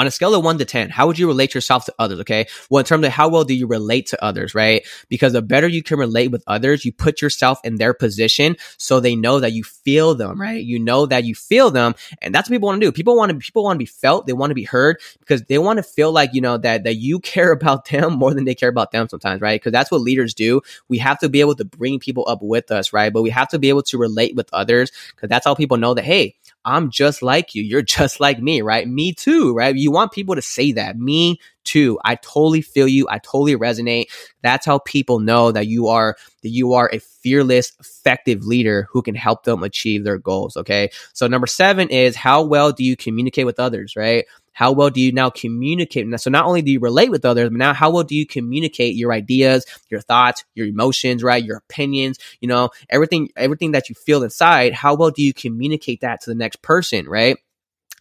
On 0.00 0.06
a 0.06 0.10
scale 0.10 0.34
of 0.34 0.42
one 0.42 0.56
to 0.56 0.64
10, 0.64 0.88
how 0.88 1.06
would 1.06 1.18
you 1.18 1.26
relate 1.26 1.54
yourself 1.54 1.84
to 1.84 1.94
others? 1.98 2.20
Okay. 2.20 2.46
Well, 2.70 2.78
in 2.78 2.86
terms 2.86 3.04
of 3.04 3.12
how 3.12 3.28
well 3.28 3.44
do 3.44 3.52
you 3.52 3.66
relate 3.66 4.06
to 4.06 4.24
others, 4.24 4.54
right? 4.54 4.86
Because 5.10 5.34
the 5.34 5.42
better 5.42 5.68
you 5.68 5.82
can 5.82 5.98
relate 5.98 6.28
with 6.28 6.42
others, 6.46 6.86
you 6.86 6.92
put 6.92 7.20
yourself 7.20 7.60
in 7.64 7.76
their 7.76 7.92
position 7.92 8.56
so 8.78 8.98
they 8.98 9.14
know 9.14 9.40
that 9.40 9.52
you 9.52 9.62
feel 9.62 10.14
them, 10.14 10.40
right? 10.40 10.64
You 10.64 10.78
know 10.78 11.04
that 11.04 11.24
you 11.24 11.34
feel 11.34 11.70
them. 11.70 11.94
And 12.22 12.34
that's 12.34 12.48
what 12.48 12.54
people 12.54 12.68
want 12.68 12.80
to 12.80 12.86
do. 12.86 12.92
People 12.92 13.14
want 13.14 13.30
to, 13.30 13.36
people 13.36 13.62
want 13.62 13.74
to 13.76 13.78
be 13.78 13.84
felt. 13.84 14.26
They 14.26 14.32
want 14.32 14.50
to 14.50 14.54
be 14.54 14.64
heard 14.64 14.96
because 15.18 15.42
they 15.42 15.58
want 15.58 15.76
to 15.76 15.82
feel 15.82 16.12
like, 16.12 16.32
you 16.32 16.40
know, 16.40 16.56
that, 16.56 16.84
that 16.84 16.94
you 16.94 17.20
care 17.20 17.52
about 17.52 17.84
them 17.84 18.14
more 18.14 18.32
than 18.32 18.46
they 18.46 18.54
care 18.54 18.70
about 18.70 18.92
them 18.92 19.06
sometimes, 19.06 19.42
right? 19.42 19.60
Because 19.60 19.72
that's 19.72 19.90
what 19.90 20.00
leaders 20.00 20.32
do. 20.32 20.62
We 20.88 20.96
have 20.96 21.18
to 21.18 21.28
be 21.28 21.40
able 21.40 21.56
to 21.56 21.66
bring 21.66 21.98
people 21.98 22.24
up 22.26 22.40
with 22.40 22.70
us, 22.70 22.94
right? 22.94 23.12
But 23.12 23.20
we 23.20 23.28
have 23.28 23.48
to 23.48 23.58
be 23.58 23.68
able 23.68 23.82
to 23.82 23.98
relate 23.98 24.34
with 24.34 24.48
others 24.54 24.92
because 25.14 25.28
that's 25.28 25.44
how 25.44 25.54
people 25.54 25.76
know 25.76 25.92
that, 25.92 26.06
hey, 26.06 26.36
I'm 26.64 26.90
just 26.90 27.22
like 27.22 27.54
you. 27.54 27.62
You're 27.62 27.82
just 27.82 28.20
like 28.20 28.40
me, 28.40 28.62
right? 28.62 28.86
Me 28.86 29.12
too, 29.12 29.54
right? 29.54 29.74
You 29.74 29.90
want 29.90 30.12
people 30.12 30.34
to 30.34 30.42
say 30.42 30.72
that. 30.72 30.98
Me 30.98 31.40
too. 31.64 31.98
I 32.04 32.16
totally 32.16 32.62
feel 32.62 32.88
you. 32.88 33.06
I 33.08 33.18
totally 33.18 33.56
resonate. 33.56 34.06
That's 34.42 34.66
how 34.66 34.78
people 34.78 35.20
know 35.20 35.52
that 35.52 35.66
you 35.66 35.88
are 35.88 36.16
that 36.42 36.48
you 36.48 36.72
are 36.72 36.90
a 36.92 36.98
fearless, 36.98 37.72
effective 37.80 38.44
leader 38.44 38.88
who 38.90 39.02
can 39.02 39.14
help 39.14 39.44
them 39.44 39.62
achieve 39.62 40.04
their 40.04 40.18
goals. 40.18 40.56
Okay. 40.56 40.90
So 41.12 41.26
number 41.26 41.46
seven 41.46 41.88
is 41.90 42.16
how 42.16 42.42
well 42.42 42.72
do 42.72 42.84
you 42.84 42.96
communicate 42.96 43.46
with 43.46 43.60
others, 43.60 43.94
right? 43.96 44.26
How 44.60 44.72
well 44.72 44.90
do 44.90 45.00
you 45.00 45.10
now 45.10 45.30
communicate? 45.30 46.20
So 46.20 46.28
not 46.28 46.44
only 46.44 46.60
do 46.60 46.70
you 46.70 46.80
relate 46.80 47.10
with 47.10 47.24
others, 47.24 47.48
but 47.48 47.56
now 47.56 47.72
how 47.72 47.90
well 47.90 48.02
do 48.02 48.14
you 48.14 48.26
communicate 48.26 48.94
your 48.94 49.10
ideas, 49.10 49.64
your 49.88 50.02
thoughts, 50.02 50.44
your 50.54 50.66
emotions, 50.66 51.22
right? 51.22 51.42
Your 51.42 51.56
opinions, 51.56 52.18
you 52.42 52.48
know, 52.48 52.68
everything, 52.90 53.30
everything 53.38 53.72
that 53.72 53.88
you 53.88 53.94
feel 53.94 54.22
inside. 54.22 54.74
How 54.74 54.94
well 54.94 55.12
do 55.12 55.22
you 55.22 55.32
communicate 55.32 56.02
that 56.02 56.20
to 56.20 56.30
the 56.30 56.34
next 56.34 56.60
person, 56.60 57.08
right? 57.08 57.38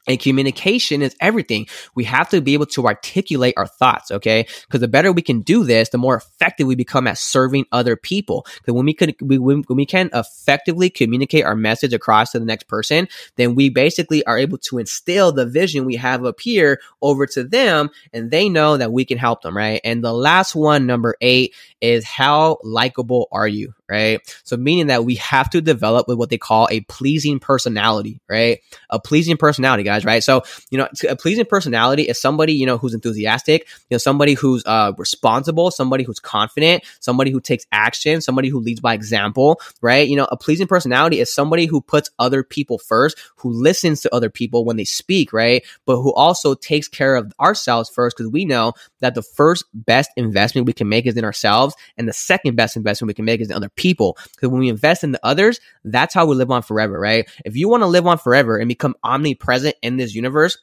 And 0.09 0.19
communication 0.19 1.01
is 1.01 1.15
everything. 1.21 1.67
We 1.95 2.03
have 2.03 2.27
to 2.29 2.41
be 2.41 2.55
able 2.55 2.65
to 2.65 2.87
articulate 2.87 3.53
our 3.55 3.67
thoughts, 3.67 4.11
okay? 4.11 4.47
Because 4.65 4.81
the 4.81 4.87
better 4.89 5.13
we 5.13 5.21
can 5.21 5.41
do 5.41 5.63
this, 5.63 5.89
the 5.89 5.97
more 5.97 6.17
effective 6.17 6.67
we 6.67 6.75
become 6.75 7.07
at 7.07 7.17
serving 7.17 7.65
other 7.71 7.95
people. 7.95 8.45
Because 8.57 8.73
when 8.73 8.85
we 8.85 8.93
can, 8.93 9.13
we, 9.21 9.37
when 9.37 9.63
we 9.69 9.85
can 9.85 10.09
effectively 10.13 10.89
communicate 10.89 11.45
our 11.45 11.55
message 11.55 11.93
across 11.93 12.31
to 12.31 12.39
the 12.39 12.45
next 12.45 12.67
person, 12.67 13.07
then 13.37 13.55
we 13.55 13.69
basically 13.69 14.25
are 14.25 14.37
able 14.37 14.57
to 14.57 14.79
instill 14.79 15.31
the 15.31 15.45
vision 15.45 15.85
we 15.85 15.95
have 15.95 16.25
up 16.25 16.39
here 16.39 16.81
over 17.01 17.27
to 17.27 17.43
them, 17.43 17.89
and 18.11 18.31
they 18.31 18.49
know 18.49 18.77
that 18.77 18.91
we 18.91 19.05
can 19.05 19.19
help 19.19 19.43
them, 19.43 19.55
right? 19.55 19.79
And 19.83 20.03
the 20.03 20.13
last 20.13 20.55
one, 20.55 20.87
number 20.87 21.15
eight, 21.21 21.53
is 21.81 22.03
how 22.03 22.57
likable 22.63 23.27
are 23.31 23.47
you, 23.47 23.75
right? 23.89 24.21
So 24.43 24.55
meaning 24.55 24.87
that 24.87 25.03
we 25.03 25.15
have 25.15 25.49
to 25.49 25.61
develop 25.61 26.07
with 26.07 26.17
what 26.17 26.29
they 26.29 26.37
call 26.37 26.67
a 26.71 26.81
pleasing 26.81 27.39
personality, 27.39 28.21
right? 28.29 28.59
A 28.89 28.99
pleasing 28.99 29.37
personality, 29.37 29.83
guys, 29.83 30.05
right? 30.05 30.23
So, 30.23 30.43
you 30.69 30.77
know, 30.77 30.87
a 31.09 31.15
pleasing 31.15 31.45
personality 31.45 32.03
is 32.03 32.21
somebody, 32.21 32.53
you 32.53 32.65
know, 32.65 32.77
who's 32.77 32.93
enthusiastic, 32.93 33.67
you 33.89 33.95
know, 33.95 33.97
somebody 33.97 34.33
who's 34.33 34.63
uh, 34.65 34.93
responsible, 34.97 35.71
somebody 35.71 36.03
who's 36.03 36.19
confident, 36.19 36.83
somebody 36.99 37.31
who 37.31 37.41
takes 37.41 37.65
action, 37.71 38.21
somebody 38.21 38.49
who 38.49 38.59
leads 38.59 38.79
by 38.79 38.93
example, 38.93 39.59
right? 39.81 40.07
You 40.07 40.15
know, 40.15 40.27
a 40.31 40.37
pleasing 40.37 40.67
personality 40.67 41.19
is 41.19 41.33
somebody 41.33 41.65
who 41.65 41.81
puts 41.81 42.09
other 42.19 42.43
people 42.43 42.77
first, 42.77 43.17
who 43.37 43.49
listens 43.51 44.01
to 44.01 44.13
other 44.13 44.29
people 44.29 44.65
when 44.65 44.77
they 44.77 44.85
speak, 44.85 45.33
right? 45.33 45.65
But 45.85 46.01
who 46.01 46.13
also 46.13 46.53
takes 46.53 46.87
care 46.87 47.15
of 47.15 47.33
ourselves 47.39 47.89
first 47.89 48.17
because 48.17 48.31
we 48.31 48.45
know 48.45 48.73
that 48.99 49.15
the 49.15 49.23
first 49.23 49.65
best 49.73 50.11
investment 50.15 50.67
we 50.67 50.73
can 50.73 50.89
make 50.89 51.05
is 51.05 51.17
in 51.17 51.25
ourselves 51.25 51.75
and 51.97 52.07
the 52.07 52.13
second 52.13 52.55
best 52.55 52.75
investment 52.75 53.09
we 53.09 53.13
can 53.13 53.25
make 53.25 53.41
is 53.41 53.49
in 53.49 53.55
other 53.55 53.69
people. 53.79 54.17
Because 54.35 54.49
when 54.49 54.59
we 54.59 54.69
invest 54.69 55.03
in 55.03 55.13
the 55.13 55.25
others, 55.25 55.59
that's 55.85 56.13
how 56.13 56.25
we 56.25 56.35
live 56.35 56.51
on 56.51 56.61
forever, 56.61 56.99
right? 56.99 57.27
If 57.45 57.55
you 57.55 57.69
want 57.69 57.81
to 57.81 57.87
live 57.87 58.05
on 58.05 58.17
forever 58.17 58.57
and 58.57 58.67
become 58.67 58.95
omnipresent 59.03 59.75
in 59.81 59.97
this 59.97 60.13
universe, 60.13 60.57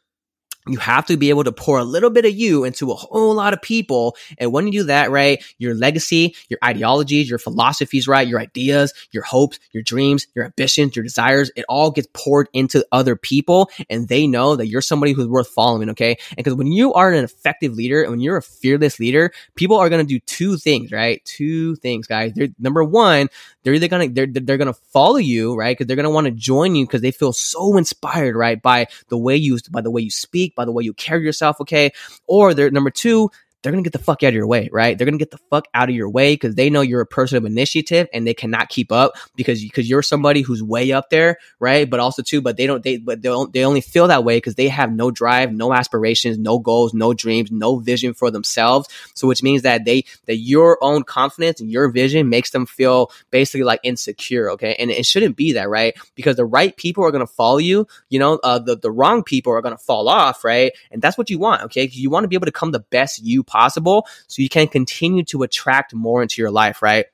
you 0.69 0.79
have 0.79 1.07
to 1.07 1.17
be 1.17 1.31
able 1.31 1.45
to 1.45 1.53
pour 1.53 1.79
a 1.79 1.85
little 1.85 2.11
bit 2.11 2.25
of 2.25 2.35
you 2.35 2.65
into 2.65 2.91
a 2.91 2.95
whole 2.95 3.35
lot 3.35 3.53
of 3.53 3.63
people. 3.63 4.17
And 4.39 4.53
when 4.53 4.67
you 4.67 4.73
do 4.73 4.83
that, 4.85 5.11
right, 5.11 5.43
your 5.59 5.75
legacy, 5.75 6.35
your 6.49 6.59
ideologies, 6.65 7.31
your 7.31 7.39
philosophies, 7.39 8.09
right, 8.09 8.27
your 8.27 8.41
ideas, 8.41 8.93
your 9.13 9.23
hopes, 9.23 9.59
your 9.73 9.83
dreams, 9.83 10.27
your 10.35 10.45
ambitions, 10.45 10.97
your 10.97 11.05
desires, 11.05 11.51
it 11.57 11.65
all 11.69 11.91
gets 11.91 12.09
poured 12.13 12.49
into 12.53 12.85
other 12.91 13.17
people. 13.17 13.71
And 13.89 14.09
they 14.09 14.27
know 14.27 14.57
that 14.57 14.67
you're 14.67 14.83
somebody 14.83 15.13
who's 15.13 15.29
worth 15.29 15.49
following. 15.49 15.91
Okay. 15.91 16.17
And 16.31 16.37
because 16.39 16.55
when 16.55 16.73
you 16.73 16.93
are 16.95 17.13
an 17.13 17.25
effective 17.25 17.75
leader 17.75 18.03
and 18.03 18.11
when 18.11 18.21
you're 18.21 18.37
a 18.37 18.43
fearless 18.43 18.99
leader, 18.99 19.33
people 19.55 19.77
are 19.77 19.89
going 19.89 20.05
to 20.05 20.09
do 20.09 20.21
two 20.21 20.57
things, 20.57 20.91
right? 20.91 21.25
Two 21.25 21.77
things, 21.77 22.07
guys. 22.07 22.33
They're, 22.35 22.49
number 22.59 22.83
one, 22.83 23.29
they're 23.63 23.75
either 23.75 23.89
going 23.89 24.09
to, 24.09 24.15
they're, 24.15 24.43
they're 24.43 24.59
going 24.59 24.67
to 24.73 24.81
follow 24.93 25.17
you, 25.17 25.55
right? 25.55 25.77
Because 25.77 25.87
they're 25.87 25.97
going 25.97 26.05
to 26.05 26.11
want 26.11 26.27
to 26.27 26.33
join 26.33 26.75
you 26.75 26.87
because 26.87 27.03
they 27.03 27.11
feel 27.11 27.33
so 27.33 27.77
inspired, 27.77 28.35
right? 28.35 28.61
By 28.61 28.87
the 29.09 29.17
way 29.17 29.37
you, 29.37 29.59
by 29.71 29.81
the 29.81 29.91
way 29.91 30.03
you 30.03 30.11
speak, 30.11 30.55
by 30.57 30.65
the 30.65 30.73
way 30.73 30.83
you 30.83 30.93
carry 30.95 31.25
yourself, 31.25 31.61
okay? 31.61 31.93
Or 32.27 32.53
they're 32.53 32.71
number 32.73 32.91
two, 32.91 33.31
they're 33.63 33.73
going 33.73 33.83
to 33.83 33.91
get 33.91 33.99
the 33.99 34.05
fuck 34.05 34.23
out 34.23 34.29
of 34.29 34.35
your 34.35 34.47
way, 34.47 34.69
right? 34.73 34.97
They're 34.97 35.07
going 35.07 35.19
to 35.19 35.23
get 35.23 35.31
the 35.31 35.41
fuck 35.51 35.67
out 35.75 35.89
of 35.89 35.95
your 35.95 36.09
way 36.09 36.35
because 36.35 36.55
they 36.55 36.71
know 36.71 36.83
you're 36.83 37.01
a 37.01 37.07
person 37.07 37.39
of 37.39 37.45
initiative 37.45 38.07
and 38.13 38.27
they 38.27 38.35
cannot 38.35 38.69
keep 38.69 38.93
up 38.93 39.15
because 39.35 39.63
because 39.63 39.89
you're 39.89 40.03
somebody 40.03 40.43
who's 40.43 40.63
way 40.63 40.93
up 40.93 41.11
there, 41.11 41.39
right? 41.59 41.89
But 41.89 41.99
also 41.99 42.23
too, 42.23 42.41
but 42.41 42.57
they 42.57 42.67
don't 42.67 42.85
they 42.85 42.99
but 42.99 43.23
they 43.23 43.29
don't, 43.29 43.53
they 43.53 43.65
only 43.65 43.81
feel 43.81 44.09
that 44.09 44.25
way 44.25 44.37
because 44.37 44.55
they 44.55 44.69
have 44.69 44.93
no 44.93 45.11
drive, 45.11 45.53
no 45.53 45.73
aspirations, 45.73 46.39
no 46.39 46.59
goals, 46.59 46.95
no 46.95 47.15
dreams, 47.15 47.51
no 47.51 47.79
vision 47.79 48.15
for 48.15 48.31
themselves. 48.31 48.89
So 49.15 49.27
which 49.27 49.43
means 49.43 49.63
that 49.63 49.85
they 49.85 50.05
that 50.27 50.37
your 50.37 50.79
own 50.81 51.03
confidence 51.03 51.61
and 51.61 51.71
your 51.71 51.89
vision 51.89 52.29
makes 52.29 52.51
them 52.51 52.67
feel 52.67 53.11
basically 53.31 53.65
like 53.65 53.81
insecure, 53.83 54.51
okay? 54.53 54.77
And 54.79 54.91
it 54.91 55.07
shouldn't 55.07 55.37
be 55.37 55.55
that, 55.55 55.69
right? 55.69 55.97
Because 56.15 56.37
the 56.37 56.45
right 56.45 56.77
people 56.77 57.05
are 57.05 57.11
going 57.11 57.27
to 57.27 57.33
follow 57.33 57.59
you, 57.59 57.87
you 58.11 58.19
know, 58.19 58.39
uh, 58.45 58.59
the 58.59 58.77
the 58.77 58.91
wrong 58.91 59.25
people 59.25 59.53
are 59.53 59.63
going 59.63 59.77
to 59.77 59.83
fall 59.83 60.09
off, 60.09 60.45
right? 60.45 60.73
And 60.91 61.03
that's 61.03 61.19
what 61.19 61.31
you 61.31 61.39
want, 61.39 61.63
okay? 61.63 61.89
You 61.91 62.11
want 62.11 62.25
to 62.25 62.29
be 62.29 62.37
able 62.37 62.47
to 62.47 62.53
come 62.53 62.71
the 62.71 62.81
best 62.81 63.25
you 63.25 63.43
possible 63.47 64.07
so 64.27 64.43
you 64.43 64.49
can 64.49 64.69
continue 64.69 65.25
to 65.25 65.43
attract 65.43 65.95
more 65.95 66.23
into 66.23 66.43
your 66.43 66.51
life, 66.51 66.83
right? 66.83 67.07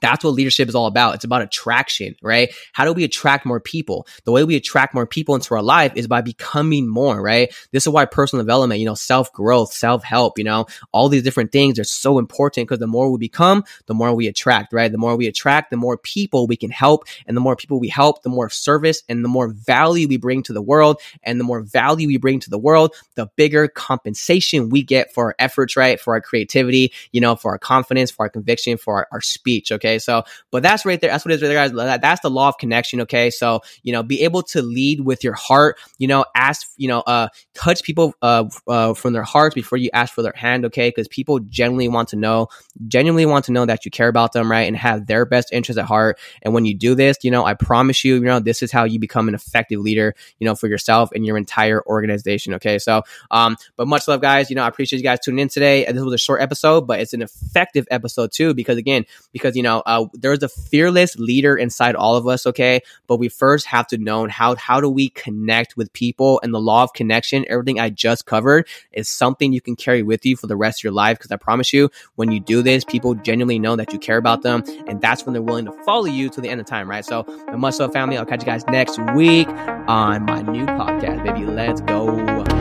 That's 0.00 0.24
what 0.24 0.34
leadership 0.34 0.68
is 0.68 0.74
all 0.74 0.86
about. 0.86 1.14
It's 1.14 1.24
about 1.24 1.42
attraction, 1.42 2.16
right? 2.20 2.52
How 2.72 2.84
do 2.84 2.92
we 2.92 3.04
attract 3.04 3.46
more 3.46 3.60
people? 3.60 4.06
The 4.24 4.32
way 4.32 4.44
we 4.44 4.56
attract 4.56 4.94
more 4.94 5.06
people 5.06 5.34
into 5.34 5.54
our 5.54 5.62
life 5.62 5.92
is 5.94 6.08
by 6.08 6.20
becoming 6.20 6.88
more, 6.88 7.20
right? 7.22 7.54
This 7.70 7.86
is 7.86 7.92
why 7.92 8.04
personal 8.04 8.44
development, 8.44 8.80
you 8.80 8.86
know, 8.86 8.94
self 8.94 9.32
growth, 9.32 9.72
self 9.72 10.02
help, 10.02 10.38
you 10.38 10.44
know, 10.44 10.66
all 10.92 11.08
these 11.08 11.22
different 11.22 11.52
things 11.52 11.78
are 11.78 11.84
so 11.84 12.18
important 12.18 12.68
because 12.68 12.80
the 12.80 12.86
more 12.86 13.10
we 13.10 13.18
become, 13.18 13.64
the 13.86 13.94
more 13.94 14.12
we 14.14 14.26
attract, 14.26 14.72
right? 14.72 14.90
The 14.90 14.98
more 14.98 15.16
we 15.16 15.26
attract, 15.28 15.70
the 15.70 15.76
more 15.76 15.96
people 15.96 16.46
we 16.46 16.56
can 16.56 16.70
help. 16.70 17.04
And 17.26 17.36
the 17.36 17.40
more 17.40 17.56
people 17.56 17.78
we 17.78 17.88
help, 17.88 18.22
the 18.22 18.28
more 18.30 18.50
service 18.50 19.02
and 19.08 19.24
the 19.24 19.28
more 19.28 19.48
value 19.48 20.08
we 20.08 20.16
bring 20.16 20.42
to 20.44 20.52
the 20.52 20.62
world. 20.62 21.00
And 21.22 21.38
the 21.38 21.44
more 21.44 21.60
value 21.60 22.08
we 22.08 22.16
bring 22.16 22.40
to 22.40 22.50
the 22.50 22.58
world, 22.58 22.94
the 23.14 23.30
bigger 23.36 23.68
compensation 23.68 24.70
we 24.70 24.82
get 24.82 25.12
for 25.12 25.26
our 25.26 25.34
efforts, 25.38 25.76
right? 25.76 26.00
For 26.00 26.14
our 26.14 26.20
creativity, 26.20 26.92
you 27.12 27.20
know, 27.20 27.36
for 27.36 27.52
our 27.52 27.58
confidence, 27.58 28.10
for 28.10 28.24
our 28.24 28.30
conviction, 28.30 28.76
for 28.76 28.96
our, 28.96 29.08
our 29.12 29.20
speech, 29.20 29.70
okay? 29.70 29.83
Okay. 29.84 29.98
So, 29.98 30.22
but 30.50 30.62
that's 30.62 30.86
right 30.86 30.98
there. 31.00 31.10
That's 31.10 31.24
what 31.24 31.32
it 31.32 31.34
is 31.34 31.42
right 31.42 31.48
there, 31.48 31.68
guys. 31.68 32.00
That's 32.00 32.22
the 32.22 32.30
law 32.30 32.48
of 32.48 32.56
connection. 32.56 33.02
Okay. 33.02 33.28
So, 33.30 33.60
you 33.82 33.92
know, 33.92 34.02
be 34.02 34.22
able 34.22 34.42
to 34.44 34.62
lead 34.62 35.00
with 35.00 35.22
your 35.22 35.34
heart, 35.34 35.76
you 35.98 36.08
know, 36.08 36.24
ask, 36.34 36.66
you 36.76 36.88
know, 36.88 37.00
uh, 37.00 37.28
touch 37.54 37.82
people, 37.82 38.14
uh, 38.22 38.44
uh, 38.66 38.94
from 38.94 39.12
their 39.12 39.22
hearts 39.22 39.54
before 39.54 39.76
you 39.76 39.90
ask 39.92 40.14
for 40.14 40.22
their 40.22 40.32
hand. 40.34 40.64
Okay. 40.64 40.90
Cause 40.90 41.06
people 41.08 41.38
genuinely 41.40 41.88
want 41.88 42.08
to 42.08 42.16
know, 42.16 42.48
genuinely 42.88 43.26
want 43.26 43.44
to 43.46 43.52
know 43.52 43.66
that 43.66 43.84
you 43.84 43.90
care 43.90 44.08
about 44.08 44.32
them, 44.32 44.50
right? 44.50 44.66
And 44.66 44.76
have 44.76 45.06
their 45.06 45.26
best 45.26 45.52
interest 45.52 45.78
at 45.78 45.84
heart. 45.84 46.18
And 46.40 46.54
when 46.54 46.64
you 46.64 46.74
do 46.74 46.94
this, 46.94 47.18
you 47.22 47.30
know, 47.30 47.44
I 47.44 47.54
promise 47.54 48.04
you, 48.04 48.14
you 48.14 48.20
know, 48.22 48.40
this 48.40 48.62
is 48.62 48.72
how 48.72 48.84
you 48.84 48.98
become 48.98 49.28
an 49.28 49.34
effective 49.34 49.80
leader, 49.80 50.14
you 50.38 50.46
know, 50.46 50.54
for 50.54 50.66
yourself 50.66 51.10
and 51.14 51.26
your 51.26 51.36
entire 51.36 51.82
organization. 51.86 52.54
Okay. 52.54 52.78
So, 52.78 53.02
um, 53.30 53.56
but 53.76 53.86
much 53.86 54.08
love, 54.08 54.20
guys. 54.20 54.48
You 54.48 54.56
know, 54.56 54.62
I 54.62 54.68
appreciate 54.68 54.98
you 54.98 55.04
guys 55.04 55.18
tuning 55.22 55.40
in 55.40 55.48
today. 55.48 55.84
This 55.84 56.02
was 56.02 56.14
a 56.14 56.18
short 56.18 56.40
episode, 56.40 56.86
but 56.86 57.00
it's 57.00 57.12
an 57.12 57.22
effective 57.22 57.86
episode 57.90 58.32
too, 58.32 58.54
because 58.54 58.78
again, 58.78 59.04
because, 59.32 59.56
you 59.56 59.62
know, 59.62 59.73
uh, 59.80 60.06
there's 60.12 60.42
a 60.42 60.48
fearless 60.48 61.16
leader 61.18 61.56
inside 61.56 61.94
all 61.94 62.16
of 62.16 62.26
us, 62.26 62.46
okay? 62.46 62.80
But 63.06 63.18
we 63.18 63.28
first 63.28 63.66
have 63.66 63.86
to 63.88 63.98
know 63.98 64.26
how 64.28 64.56
how 64.56 64.80
do 64.80 64.88
we 64.88 65.10
connect 65.10 65.76
with 65.76 65.92
people 65.92 66.40
and 66.42 66.54
the 66.54 66.60
law 66.60 66.82
of 66.82 66.92
connection. 66.92 67.44
Everything 67.48 67.80
I 67.80 67.90
just 67.90 68.26
covered 68.26 68.66
is 68.92 69.08
something 69.08 69.52
you 69.52 69.60
can 69.60 69.76
carry 69.76 70.02
with 70.02 70.24
you 70.24 70.36
for 70.36 70.46
the 70.46 70.56
rest 70.56 70.80
of 70.80 70.84
your 70.84 70.92
life. 70.92 71.18
Because 71.18 71.32
I 71.32 71.36
promise 71.36 71.72
you, 71.72 71.90
when 72.16 72.30
you 72.30 72.40
do 72.40 72.62
this, 72.62 72.84
people 72.84 73.14
genuinely 73.14 73.58
know 73.58 73.76
that 73.76 73.92
you 73.92 73.98
care 73.98 74.18
about 74.18 74.42
them, 74.42 74.62
and 74.86 75.00
that's 75.00 75.24
when 75.24 75.32
they're 75.32 75.42
willing 75.42 75.66
to 75.66 75.72
follow 75.84 76.06
you 76.06 76.28
to 76.30 76.40
the 76.40 76.48
end 76.48 76.60
of 76.60 76.66
time, 76.66 76.88
right? 76.88 77.04
So, 77.04 77.24
much 77.56 77.78
love, 77.78 77.92
family. 77.92 78.16
I'll 78.16 78.26
catch 78.26 78.40
you 78.40 78.46
guys 78.46 78.66
next 78.66 78.98
week 79.14 79.48
on 79.48 80.24
my 80.24 80.42
new 80.42 80.66
podcast, 80.66 81.24
baby. 81.24 81.46
Let's 81.46 81.80
go. 81.80 82.53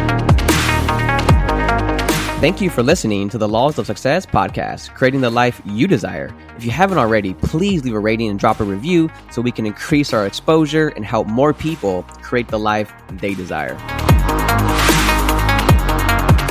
Thank 2.43 2.59
you 2.59 2.69
for 2.69 2.83
listening 2.83 3.29
to 3.29 3.37
the 3.37 3.47
Laws 3.47 3.79
of 3.79 3.85
Success 3.85 4.25
podcast, 4.25 4.93
creating 4.95 5.21
the 5.21 5.29
life 5.29 5.61
you 5.63 5.87
desire. 5.87 6.35
If 6.57 6.65
you 6.65 6.71
haven't 6.71 6.97
already, 6.97 7.35
please 7.35 7.85
leave 7.85 7.93
a 7.93 7.99
rating 7.99 8.29
and 8.29 8.37
drop 8.37 8.59
a 8.59 8.65
review 8.65 9.09
so 9.31 9.41
we 9.41 9.49
can 9.49 9.65
increase 9.65 10.13
our 10.13 10.27
exposure 10.27 10.89
and 10.89 11.05
help 11.05 11.25
more 11.27 11.53
people 11.53 12.03
create 12.21 12.49
the 12.49 12.59
life 12.59 12.91
they 13.13 13.33
desire. 13.33 13.75